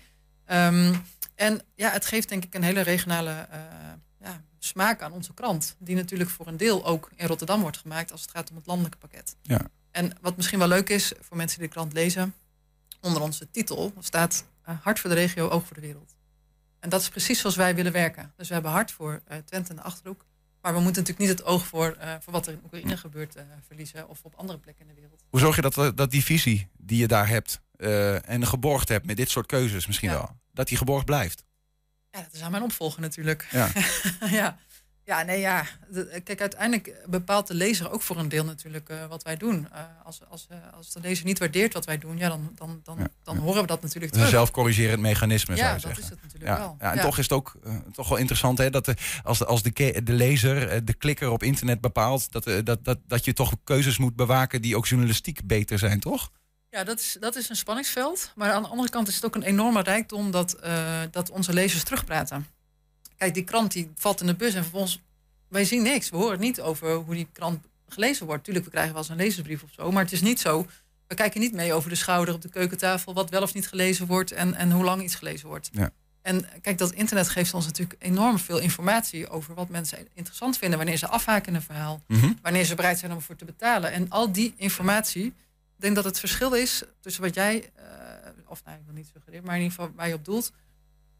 Ehm, 0.45 0.95
en 1.35 1.61
ja, 1.75 1.89
het 1.91 2.05
geeft 2.05 2.29
denk 2.29 2.43
ik 2.43 2.53
een 2.55 2.63
hele 2.63 2.81
regionale 2.81 3.31
eh, 3.31 3.59
ja, 4.19 4.41
smaak 4.59 5.01
aan 5.01 5.11
onze 5.11 5.33
krant. 5.33 5.75
Die 5.79 5.95
natuurlijk 5.95 6.29
voor 6.29 6.47
een 6.47 6.57
deel 6.57 6.85
ook 6.85 7.09
in 7.15 7.27
Rotterdam 7.27 7.61
wordt 7.61 7.77
gemaakt 7.77 8.11
als 8.11 8.21
het 8.21 8.31
gaat 8.31 8.49
om 8.49 8.55
het 8.55 8.65
landelijke 8.65 8.97
pakket. 8.97 9.35
Ja. 9.41 9.59
En 9.91 10.11
wat 10.21 10.35
misschien 10.35 10.59
wel 10.59 10.67
leuk 10.67 10.89
is 10.89 11.11
voor 11.19 11.37
mensen 11.37 11.59
die 11.59 11.67
de 11.67 11.73
krant 11.73 11.93
lezen, 11.93 12.33
onder 13.01 13.21
onze 13.21 13.51
titel 13.51 13.93
staat 13.99 14.45
eh, 14.63 14.75
Hart 14.81 14.99
voor 14.99 15.09
de 15.09 15.15
regio, 15.15 15.49
oog 15.49 15.65
voor 15.65 15.75
de 15.75 15.81
wereld. 15.81 16.15
En 16.87 16.93
dat 16.93 17.01
is 17.01 17.09
precies 17.09 17.39
zoals 17.39 17.55
wij 17.55 17.75
willen 17.75 17.91
werken. 17.91 18.33
Dus 18.37 18.47
we 18.47 18.53
hebben 18.53 18.71
hart 18.71 18.91
voor 18.91 19.21
eh, 19.25 19.37
Twente 19.37 19.69
en 19.69 19.75
de 19.75 19.81
Achterhoek, 19.81 20.25
maar 20.61 20.73
we 20.73 20.79
moeten 20.79 21.01
natuurlijk 21.03 21.29
niet 21.29 21.39
het 21.39 21.47
oog 21.47 21.65
voor, 21.65 21.97
uh, 22.01 22.13
voor 22.19 22.33
wat 22.33 22.47
er 22.47 22.53
in 22.53 22.59
Oekraïne 22.63 22.97
gebeurt 22.97 23.35
uh, 23.35 23.41
verliezen 23.67 24.09
of 24.09 24.19
op 24.23 24.33
andere 24.35 24.59
plekken 24.59 24.87
in 24.87 24.95
de 24.95 25.01
wereld. 25.01 25.23
Hoe 25.29 25.39
zorg 25.39 25.55
je 25.55 25.61
dat, 25.61 25.97
dat 25.97 26.11
die 26.11 26.23
visie 26.23 26.67
die 26.77 26.97
je 26.99 27.07
daar 27.07 27.27
hebt 27.27 27.61
uh, 27.77 28.29
en 28.29 28.47
geborgd 28.47 28.89
hebt 28.89 29.05
met 29.05 29.17
dit 29.17 29.29
soort 29.29 29.45
keuzes 29.45 29.87
misschien 29.87 30.09
wel, 30.09 30.39
dat 30.53 30.67
die 30.67 30.77
geborgd 30.77 31.05
blijft? 31.05 31.45
Ja, 32.11 32.21
dat 32.21 32.33
is 32.33 32.41
aan 32.41 32.51
mijn 32.51 32.63
opvolger 32.63 33.01
natuurlijk. 33.01 33.47
Ja. 33.51 33.69
ja. 34.39 34.57
Ja, 35.07 35.23
nee, 35.23 35.39
ja. 35.39 35.65
kijk, 36.23 36.41
uiteindelijk 36.41 36.95
bepaalt 37.05 37.47
de 37.47 37.53
lezer 37.53 37.91
ook 37.91 38.01
voor 38.01 38.17
een 38.17 38.29
deel 38.29 38.45
natuurlijk 38.45 38.89
uh, 38.89 39.05
wat 39.05 39.23
wij 39.23 39.37
doen. 39.37 39.67
Uh, 39.73 39.79
als, 40.03 40.19
als, 40.29 40.47
uh, 40.51 40.57
als 40.73 40.93
de 40.93 40.99
lezer 40.99 41.25
niet 41.25 41.39
waardeert 41.39 41.73
wat 41.73 41.85
wij 41.85 41.97
doen, 41.97 42.17
ja, 42.17 42.29
dan, 42.29 42.51
dan, 42.55 42.79
dan, 42.83 42.97
ja, 42.99 43.07
dan 43.23 43.37
horen 43.37 43.61
we 43.61 43.67
dat 43.67 43.81
natuurlijk 43.81 44.11
terug. 44.11 44.27
Een 44.27 44.33
zelfcorrigerend 44.33 45.01
mechanisme, 45.01 45.55
ja, 45.55 45.61
zou 45.61 45.73
je 45.73 45.79
zeggen. 45.79 46.01
dat 46.01 46.03
is 46.03 46.09
het 46.09 46.23
natuurlijk 46.23 46.59
wel. 46.59 46.75
Ja, 46.79 46.93
en 46.93 47.01
toch 47.01 47.17
is 47.17 47.23
het 47.23 47.31
ook 47.31 47.55
toch 47.91 48.09
wel 48.09 48.17
interessant 48.17 48.57
hè, 48.57 48.69
dat 48.69 48.85
de, 48.85 48.95
als, 49.23 49.37
de, 49.37 49.45
als 49.45 49.63
de, 49.63 50.01
de 50.03 50.13
lezer, 50.13 50.85
de 50.85 50.93
klikker 50.93 51.29
op 51.29 51.43
internet 51.43 51.81
bepaalt... 51.81 52.31
Dat, 52.31 52.43
dat, 52.63 52.85
dat, 52.85 52.97
dat 53.07 53.25
je 53.25 53.33
toch 53.33 53.53
keuzes 53.63 53.97
moet 53.97 54.15
bewaken 54.15 54.61
die 54.61 54.77
ook 54.77 54.87
journalistiek 54.87 55.45
beter 55.45 55.79
zijn, 55.79 55.99
toch? 55.99 56.31
Ja, 56.69 56.83
dat 56.83 56.99
is, 56.99 57.17
dat 57.19 57.35
is 57.35 57.49
een 57.49 57.55
spanningsveld. 57.55 58.31
Maar 58.35 58.51
aan 58.51 58.63
de 58.63 58.69
andere 58.69 58.89
kant 58.89 59.07
is 59.07 59.15
het 59.15 59.25
ook 59.25 59.35
een 59.35 59.43
enorme 59.43 59.81
rijkdom 59.81 60.31
dat, 60.31 60.57
dat 61.11 61.29
onze 61.29 61.53
lezers 61.53 61.83
terugpraten. 61.83 62.56
Kijk, 63.17 63.33
die 63.33 63.43
krant 63.43 63.71
die 63.71 63.91
valt 63.95 64.21
in 64.21 64.27
de 64.27 64.35
bus 64.35 64.53
en 64.53 64.61
vervolgens... 64.61 65.01
Wij 65.47 65.65
zien 65.65 65.83
niks. 65.83 66.09
We 66.09 66.17
horen 66.17 66.39
niet 66.39 66.61
over 66.61 66.93
hoe 66.93 67.15
die 67.15 67.27
krant 67.31 67.65
gelezen 67.87 68.25
wordt. 68.25 68.43
Tuurlijk, 68.43 68.65
we 68.65 68.71
krijgen 68.71 68.93
wel 68.93 69.01
eens 69.01 69.11
een 69.11 69.17
lezersbrief 69.17 69.63
of 69.63 69.71
zo. 69.71 69.91
Maar 69.91 70.03
het 70.03 70.11
is 70.11 70.21
niet 70.21 70.39
zo... 70.39 70.65
We 71.07 71.15
kijken 71.15 71.39
niet 71.39 71.53
mee 71.53 71.73
over 71.73 71.89
de 71.89 71.95
schouder 71.95 72.33
op 72.33 72.41
de 72.41 72.49
keukentafel... 72.49 73.13
wat 73.13 73.29
wel 73.29 73.41
of 73.41 73.53
niet 73.53 73.67
gelezen 73.67 74.07
wordt 74.07 74.31
en, 74.31 74.53
en 74.53 74.71
hoe 74.71 74.83
lang 74.83 75.03
iets 75.03 75.15
gelezen 75.15 75.47
wordt. 75.47 75.69
Ja. 75.71 75.89
En 76.21 76.45
kijk, 76.61 76.77
dat 76.77 76.91
internet 76.91 77.29
geeft 77.29 77.53
ons 77.53 77.65
natuurlijk 77.65 78.03
enorm 78.03 78.39
veel 78.39 78.59
informatie... 78.59 79.29
over 79.29 79.53
wat 79.53 79.69
mensen 79.69 80.07
interessant 80.13 80.57
vinden. 80.57 80.77
Wanneer 80.77 80.97
ze 80.97 81.07
afhaken 81.07 81.47
in 81.47 81.55
een 81.55 81.61
verhaal. 81.61 82.01
Mm 82.07 82.19
-hmm. 82.19 82.37
Wanneer 82.41 82.65
ze 82.65 82.75
bereid 82.75 82.99
zijn 82.99 83.11
om 83.11 83.17
ervoor 83.17 83.35
te 83.35 83.45
betalen. 83.45 83.91
En 83.91 84.09
al 84.09 84.31
die 84.31 84.53
informatie... 84.57 85.25
Ik 85.25 85.83
denk 85.83 85.95
dat 85.95 86.03
het 86.03 86.19
verschil 86.19 86.53
is 86.53 86.83
tussen 86.99 87.23
wat 87.23 87.33
jij... 87.33 87.71
Uh, 87.79 87.83
of 88.45 88.63
nou, 88.65 88.77
ik 88.77 88.83
wil 88.85 88.93
niet 88.93 89.09
suggereren, 89.13 89.45
maar 89.45 89.55
in 89.55 89.61
ieder 89.61 89.77
geval 89.77 89.93
waar 89.95 90.07
je 90.07 90.13
op 90.13 90.25
doelt... 90.25 90.51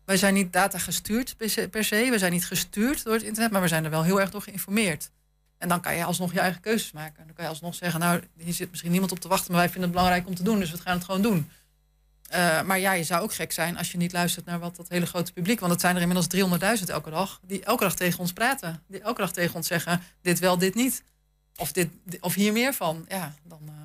Wij 0.07 0.17
zijn 0.17 0.33
niet 0.33 0.53
data 0.53 0.77
gestuurd 0.77 1.37
per 1.69 1.83
se. 1.83 2.09
We 2.09 2.17
zijn 2.17 2.31
niet 2.31 2.45
gestuurd 2.45 3.03
door 3.03 3.13
het 3.13 3.23
internet, 3.23 3.51
maar 3.51 3.61
we 3.61 3.67
zijn 3.67 3.83
er 3.83 3.89
wel 3.89 4.03
heel 4.03 4.21
erg 4.21 4.31
door 4.31 4.41
geïnformeerd. 4.41 5.09
En 5.57 5.69
dan 5.69 5.81
kan 5.81 5.95
je 5.95 6.03
alsnog 6.03 6.33
je 6.33 6.39
eigen 6.39 6.61
keuzes 6.61 6.91
maken. 6.91 7.25
Dan 7.25 7.35
kan 7.35 7.43
je 7.43 7.49
alsnog 7.49 7.75
zeggen, 7.75 7.99
nou, 7.99 8.21
hier 8.37 8.53
zit 8.53 8.69
misschien 8.69 8.91
niemand 8.91 9.11
op 9.11 9.19
te 9.19 9.27
wachten, 9.27 9.51
maar 9.51 9.61
wij 9.61 9.69
vinden 9.69 9.89
het 9.89 9.97
belangrijk 9.97 10.27
om 10.27 10.35
te 10.35 10.43
doen, 10.43 10.59
dus 10.59 10.71
we 10.71 10.77
gaan 10.77 10.95
het 10.95 11.05
gewoon 11.05 11.21
doen. 11.21 11.49
Uh, 12.31 12.61
maar 12.61 12.79
ja, 12.79 12.91
je 12.91 13.03
zou 13.03 13.23
ook 13.23 13.33
gek 13.33 13.51
zijn 13.51 13.77
als 13.77 13.91
je 13.91 13.97
niet 13.97 14.11
luistert 14.11 14.45
naar 14.45 14.59
wat 14.59 14.75
dat 14.75 14.89
hele 14.89 15.05
grote 15.05 15.33
publiek, 15.33 15.59
want 15.59 15.71
het 15.71 15.81
zijn 15.81 15.95
er 15.95 16.01
inmiddels 16.01 16.27
300.000 16.79 16.85
elke 16.85 17.09
dag, 17.09 17.39
die 17.43 17.63
elke 17.63 17.83
dag 17.83 17.95
tegen 17.95 18.19
ons 18.19 18.33
praten. 18.33 18.83
Die 18.87 19.01
elke 19.01 19.21
dag 19.21 19.31
tegen 19.31 19.55
ons 19.55 19.67
zeggen, 19.67 20.01
dit 20.21 20.39
wel, 20.39 20.57
dit 20.57 20.75
niet. 20.75 21.03
Of, 21.55 21.71
dit, 21.71 21.89
of 22.19 22.33
hier 22.33 22.53
meer 22.53 22.73
van. 22.73 23.05
Ja, 23.07 23.33
dan... 23.43 23.61
Uh, 23.65 23.76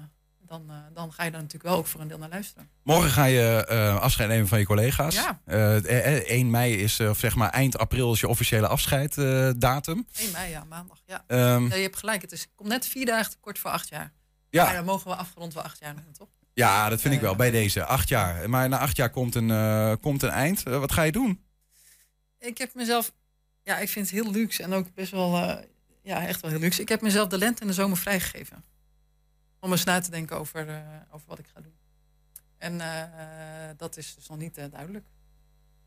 dan, 0.52 0.66
uh, 0.70 0.76
dan, 0.94 1.12
ga 1.12 1.24
je 1.24 1.30
daar 1.30 1.40
natuurlijk 1.40 1.70
wel 1.70 1.78
ook 1.78 1.86
voor 1.86 2.00
een 2.00 2.08
deel 2.08 2.18
naar 2.18 2.28
luisteren. 2.28 2.70
Morgen 2.82 3.10
ga 3.10 3.24
je 3.24 3.68
uh, 3.70 4.00
afscheid 4.00 4.28
nemen 4.28 4.48
van 4.48 4.58
je 4.58 4.64
collega's. 4.64 5.14
Ja. 5.14 5.40
Uh, 5.46 6.28
1 6.28 6.50
mei 6.50 6.76
is, 6.76 7.00
of 7.00 7.18
zeg 7.18 7.34
maar 7.34 7.50
eind 7.50 7.78
april 7.78 8.12
is 8.12 8.20
je 8.20 8.28
officiële 8.28 8.66
afscheiddatum. 8.66 10.06
1 10.18 10.32
mei, 10.32 10.50
ja, 10.50 10.64
maandag. 10.64 10.98
Ja. 11.06 11.24
Um, 11.54 11.68
ja, 11.68 11.74
je 11.74 11.82
hebt 11.82 11.96
gelijk, 11.96 12.22
het 12.22 12.32
is 12.32 12.46
komt 12.54 12.68
net 12.68 12.86
vier 12.86 13.06
dagen 13.06 13.30
te 13.30 13.36
kort 13.40 13.58
voor 13.58 13.70
acht 13.70 13.88
jaar. 13.88 14.12
Ja. 14.50 14.64
Maar 14.64 14.74
dan 14.74 14.84
mogen 14.84 15.10
we 15.10 15.16
afgerond 15.16 15.54
wel 15.54 15.62
acht 15.62 15.78
jaar 15.78 15.94
noemen, 15.94 16.12
toch? 16.12 16.28
Ja, 16.54 16.88
dat 16.88 17.00
vind 17.00 17.14
ik 17.14 17.20
wel, 17.20 17.36
bij 17.36 17.50
deze. 17.50 17.84
Acht 17.84 18.08
jaar. 18.08 18.50
Maar 18.50 18.68
na 18.68 18.78
acht 18.78 18.96
jaar 18.96 19.10
komt 19.10 19.34
een, 19.34 19.98
komt 20.00 20.22
een 20.22 20.30
eind. 20.30 20.62
wat 20.62 20.92
ga 20.92 21.02
je 21.02 21.12
doen? 21.12 21.44
Ik 22.38 22.58
heb 22.58 22.74
mezelf... 22.74 23.12
Ja, 23.62 23.78
ik 23.78 23.88
vind 23.88 24.10
het 24.10 24.14
heel 24.14 24.32
luxe 24.32 24.62
en 24.62 24.72
ook 24.72 24.94
best 24.94 25.10
wel... 25.10 25.36
ja, 26.02 26.26
echt 26.26 26.40
wel 26.40 26.50
heel 26.50 26.60
luxe. 26.60 26.80
Ik 26.80 26.88
heb 26.88 27.00
mezelf 27.00 27.28
de 27.28 27.38
lente 27.38 27.60
en 27.60 27.66
de 27.66 27.72
zomer 27.72 27.96
vrijgegeven 27.96 28.64
om 29.62 29.70
eens 29.70 29.84
na 29.84 30.00
te 30.00 30.10
denken 30.10 30.38
over, 30.38 30.68
uh, 30.68 30.76
over 31.10 31.26
wat 31.26 31.38
ik 31.38 31.46
ga 31.54 31.60
doen. 31.60 31.74
En 32.58 32.74
uh, 32.74 33.02
dat 33.76 33.96
is 33.96 34.14
dus 34.14 34.28
nog 34.28 34.38
niet 34.38 34.58
uh, 34.58 34.64
duidelijk. 34.70 35.04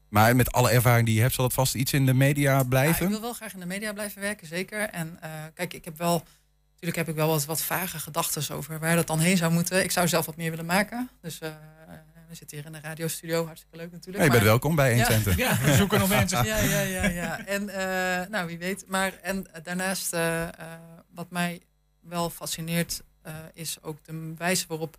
Maar 0.10 0.36
met 0.36 0.52
alle 0.52 0.70
ervaring 0.72 1.06
die 1.06 1.16
je 1.16 1.22
hebt, 1.22 1.34
zal 1.34 1.46
het 1.46 1.54
vast 1.54 1.76
iets 1.76 1.94
in 1.94 2.06
de 2.06 2.14
media 2.14 2.64
blijven? 2.64 3.00
Ja, 3.00 3.06
ik 3.06 3.10
wil 3.10 3.22
wel 3.22 3.34
graag 3.34 3.54
in 3.54 3.60
de 3.60 3.66
media 3.66 3.94
blijven 3.94 4.22
werken, 4.22 4.48
zeker. 4.48 4.90
En 4.90 5.20
kijk, 5.54 5.74
ik 5.74 5.86
heb 5.86 5.98
wel, 5.98 6.24
natuurlijk 6.72 6.96
heb 6.96 7.10
ik 7.10 7.16
wel 7.16 7.28
wat, 7.28 7.46
wat 7.46 7.62
vage 7.62 8.00
gedachten 8.00 8.56
over 8.56 8.80
waar 8.80 8.96
dat 8.96 9.08
dan 9.08 9.20
heen 9.20 9.38
zou 9.38 9.52
moeten. 9.52 9.84
Ik 9.84 9.92
zou 9.92 10.08
zelf 10.08 10.26
wat 10.26 10.36
meer 10.36 10.50
willen 10.50 10.66
maken. 10.66 11.10
Dus 11.22 11.40
we 11.40 12.36
zitten 12.36 12.58
hier 12.58 12.66
in 12.66 12.72
de 12.72 12.80
radiostudio, 12.82 13.46
hartstikke 13.46 13.78
leuk 13.78 13.92
natuurlijk. 13.92 14.18
Ja, 14.18 14.24
je 14.24 14.30
bent 14.30 14.42
maar, 14.42 14.52
welkom 14.52 14.76
bij 14.76 14.90
1 14.90 14.98
Ja. 14.98 15.06
Centen. 15.06 15.38
Ja, 15.38 15.58
we 15.62 15.74
zoeken 15.74 16.00
nog 16.00 16.10
mensen. 16.20 16.46
ja, 16.46 16.58
ja, 16.58 16.82
ja, 16.82 17.04
ja. 17.08 17.46
En 17.46 17.66
nou, 18.30 18.48
wie 18.48 18.58
weet. 18.58 18.84
Maar 18.88 19.14
en 19.22 19.48
daarnaast, 19.64 20.16
wat 21.14 21.30
mij 21.30 21.62
wel 22.00 22.30
fascineert 22.30 23.02
is 23.54 23.78
ook 23.82 23.98
de 24.06 24.34
wijze 24.38 24.66
waarop 24.68 24.98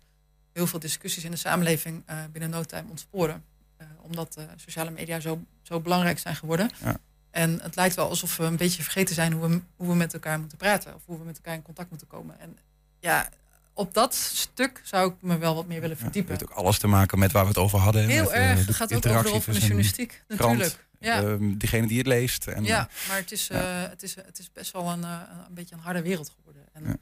heel 0.53 0.67
veel 0.67 0.79
discussies 0.79 1.23
in 1.23 1.31
de 1.31 1.37
samenleving 1.37 2.03
uh, 2.09 2.17
binnen 2.31 2.49
no 2.49 2.63
time 2.63 2.89
ontsporen. 2.89 3.43
Uh, 3.81 3.87
omdat 4.01 4.37
sociale 4.55 4.91
media 4.91 5.19
zo, 5.19 5.41
zo 5.61 5.79
belangrijk 5.79 6.19
zijn 6.19 6.35
geworden. 6.35 6.69
Ja. 6.83 6.97
En 7.31 7.59
het 7.61 7.75
lijkt 7.75 7.95
wel 7.95 8.09
alsof 8.09 8.37
we 8.37 8.43
een 8.43 8.55
beetje 8.55 8.83
vergeten 8.83 9.15
zijn 9.15 9.33
hoe 9.33 9.47
we, 9.47 9.61
hoe 9.75 9.87
we 9.87 9.95
met 9.95 10.13
elkaar 10.13 10.39
moeten 10.39 10.57
praten. 10.57 10.95
Of 10.95 11.01
hoe 11.05 11.17
we 11.17 11.25
met 11.25 11.35
elkaar 11.35 11.53
in 11.53 11.61
contact 11.61 11.89
moeten 11.89 12.07
komen. 12.07 12.39
En 12.39 12.57
ja, 12.99 13.29
op 13.73 13.93
dat 13.93 14.15
stuk 14.15 14.81
zou 14.83 15.11
ik 15.11 15.15
me 15.21 15.37
wel 15.37 15.55
wat 15.55 15.67
meer 15.67 15.81
willen 15.81 15.97
verdiepen. 15.97 16.31
het 16.31 16.41
heeft 16.41 16.51
ook 16.51 16.57
alles 16.57 16.79
te 16.79 16.87
maken 16.87 17.19
met 17.19 17.31
waar 17.31 17.41
we 17.43 17.49
het 17.49 17.57
over 17.57 17.79
hadden. 17.79 18.07
Heel 18.07 18.23
met, 18.23 18.31
erg. 18.31 18.65
Het 18.65 18.75
gaat 18.75 18.93
ook 18.93 19.05
over 19.05 19.23
de 19.23 19.29
rol 19.29 19.39
van 19.39 19.53
de 19.53 19.59
journalistiek. 19.59 20.23
Natuurlijk. 20.27 20.85
Ja. 20.99 21.23
Uh, 21.23 21.35
diegene 21.39 21.87
die 21.87 21.97
het 21.97 22.07
leest. 22.07 22.47
En, 22.47 22.63
ja, 22.63 22.89
maar 23.07 23.17
het 23.17 23.31
is, 23.31 23.47
ja. 23.47 23.57
het, 23.89 24.03
is, 24.03 24.15
het 24.15 24.39
is 24.39 24.51
best 24.51 24.71
wel 24.71 24.87
een, 24.87 25.03
een 25.03 25.53
beetje 25.53 25.75
een 25.75 25.81
harde 25.81 26.01
wereld 26.01 26.33
geworden. 26.37 26.63
En 26.73 26.83
ja 26.83 26.95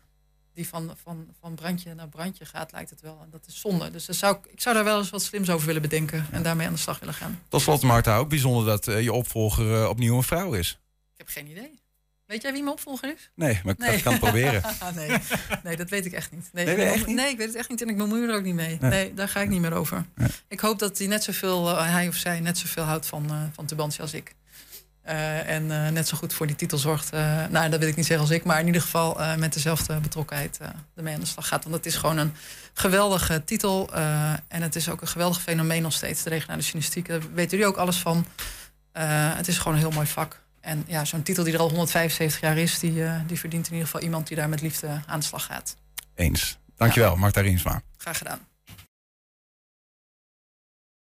die 0.55 0.67
van, 0.67 0.95
van, 1.03 1.27
van 1.39 1.55
brandje 1.55 1.93
naar 1.93 2.09
brandje 2.09 2.45
gaat, 2.45 2.71
lijkt 2.71 2.89
het 2.89 3.01
wel. 3.01 3.19
En 3.23 3.29
dat 3.29 3.47
is 3.47 3.59
zonde. 3.59 3.91
Dus 3.91 4.05
dat 4.05 4.15
zou 4.15 4.35
ik, 4.35 4.45
ik 4.51 4.61
zou 4.61 4.75
daar 4.75 4.83
wel 4.83 4.97
eens 4.97 5.09
wat 5.09 5.23
slims 5.23 5.49
over 5.49 5.67
willen 5.67 5.81
bedenken. 5.81 6.25
En 6.31 6.43
daarmee 6.43 6.67
aan 6.67 6.73
de 6.73 6.79
slag 6.79 6.99
willen 6.99 7.13
gaan. 7.13 7.41
Tot 7.47 7.61
slot, 7.61 7.81
Marta, 7.81 8.17
ook 8.17 8.29
bijzonder 8.29 8.65
dat 8.65 8.87
uh, 8.87 9.01
je 9.01 9.13
opvolger 9.13 9.81
uh, 9.81 9.89
opnieuw 9.89 10.15
een 10.17 10.23
vrouw 10.23 10.53
is. 10.53 10.79
Ik 11.13 11.17
heb 11.17 11.27
geen 11.27 11.47
idee. 11.47 11.83
Weet 12.25 12.41
jij 12.41 12.51
wie 12.51 12.61
mijn 12.61 12.73
opvolger 12.73 13.13
is? 13.13 13.29
Nee, 13.35 13.59
maar 13.63 13.73
ik 13.73 13.79
nee. 13.79 14.01
kan 14.01 14.11
het 14.11 14.21
proberen. 14.21 14.61
nee. 14.95 15.17
nee, 15.63 15.75
dat 15.75 15.89
weet 15.89 16.05
ik 16.05 16.11
echt 16.11 16.31
niet. 16.31 16.49
Nee, 16.53 16.65
nee, 16.65 16.75
ik, 16.75 16.93
echt 16.93 17.05
niet? 17.05 17.15
nee, 17.15 17.31
ik 17.31 17.37
weet 17.37 17.47
het 17.47 17.55
echt 17.55 17.69
niet 17.69 17.81
en 17.81 17.89
ik 17.89 17.97
bemoei 17.97 18.21
me 18.21 18.27
er 18.27 18.35
ook 18.35 18.43
niet 18.43 18.55
mee. 18.55 18.77
Nee, 18.81 18.89
nee 18.89 19.13
daar 19.13 19.29
ga 19.29 19.41
ik 19.41 19.49
niet 19.49 19.61
meer 19.61 19.73
over. 19.73 20.05
Nee. 20.15 20.27
Ik 20.47 20.59
hoop 20.59 20.79
dat 20.79 20.97
hij 20.97 21.07
net 21.07 21.23
zoveel, 21.23 21.69
uh, 21.69 21.91
hij 21.91 22.07
of 22.07 22.15
zij 22.15 22.39
net 22.39 22.57
zoveel 22.57 22.83
houdt 22.83 23.05
van, 23.05 23.51
van 23.53 23.65
Tubantia 23.65 24.01
als 24.01 24.13
ik. 24.13 24.35
Uh, 25.07 25.49
en 25.49 25.63
uh, 25.63 25.89
net 25.89 26.07
zo 26.07 26.17
goed 26.17 26.33
voor 26.33 26.47
die 26.47 26.55
titel 26.55 26.77
zorgt. 26.77 27.13
Uh, 27.13 27.45
nou, 27.49 27.69
dat 27.69 27.79
wil 27.79 27.87
ik 27.87 27.95
niet 27.95 28.05
zeggen 28.05 28.25
als 28.25 28.35
ik, 28.35 28.43
maar 28.43 28.59
in 28.59 28.65
ieder 28.65 28.81
geval 28.81 29.17
met 29.37 29.53
dezelfde 29.53 29.99
betrokkenheid 29.99 30.59
ermee 30.95 31.13
aan 31.13 31.19
de 31.19 31.25
slag 31.25 31.47
gaat. 31.47 31.63
Want 31.63 31.75
het 31.75 31.85
is 31.85 31.95
gewoon 31.95 32.17
een 32.17 32.33
geweldige 32.73 33.43
titel. 33.43 33.93
en 34.47 34.61
het 34.61 34.75
is 34.75 34.89
ook 34.89 35.01
een 35.01 35.07
geweldig 35.07 35.41
fenomeen 35.41 35.81
nog 35.81 35.93
steeds, 35.93 36.23
de 36.23 36.29
regionale 36.29 36.61
journalistiek. 36.61 37.07
Daar 37.07 37.19
weten 37.33 37.57
jullie 37.57 37.73
ook 37.73 37.77
alles 37.77 37.97
van. 37.97 38.25
het 39.35 39.47
is 39.47 39.57
gewoon 39.57 39.73
een 39.73 39.79
heel 39.79 39.91
mooi 39.91 40.07
vak. 40.07 40.43
En 40.61 40.83
ja, 40.87 41.05
zo'n 41.05 41.23
titel 41.23 41.43
die 41.43 41.53
er 41.53 41.59
al 41.59 41.69
175 41.69 42.41
jaar 42.41 42.57
is, 42.57 42.79
die, 42.79 43.03
die 43.27 43.39
verdient 43.39 43.65
in 43.65 43.73
ieder 43.73 43.87
geval 43.87 44.01
iemand 44.01 44.27
die 44.27 44.37
daar 44.37 44.49
met 44.49 44.61
liefde 44.61 45.01
aan 45.05 45.19
de 45.19 45.25
slag 45.25 45.45
gaat. 45.45 45.75
Eens. 46.15 46.57
Dankjewel, 46.75 47.11
ja. 47.11 47.19
Marta 47.19 47.41
Riensma. 47.41 47.81
Graag 47.97 48.17
gedaan. 48.17 48.39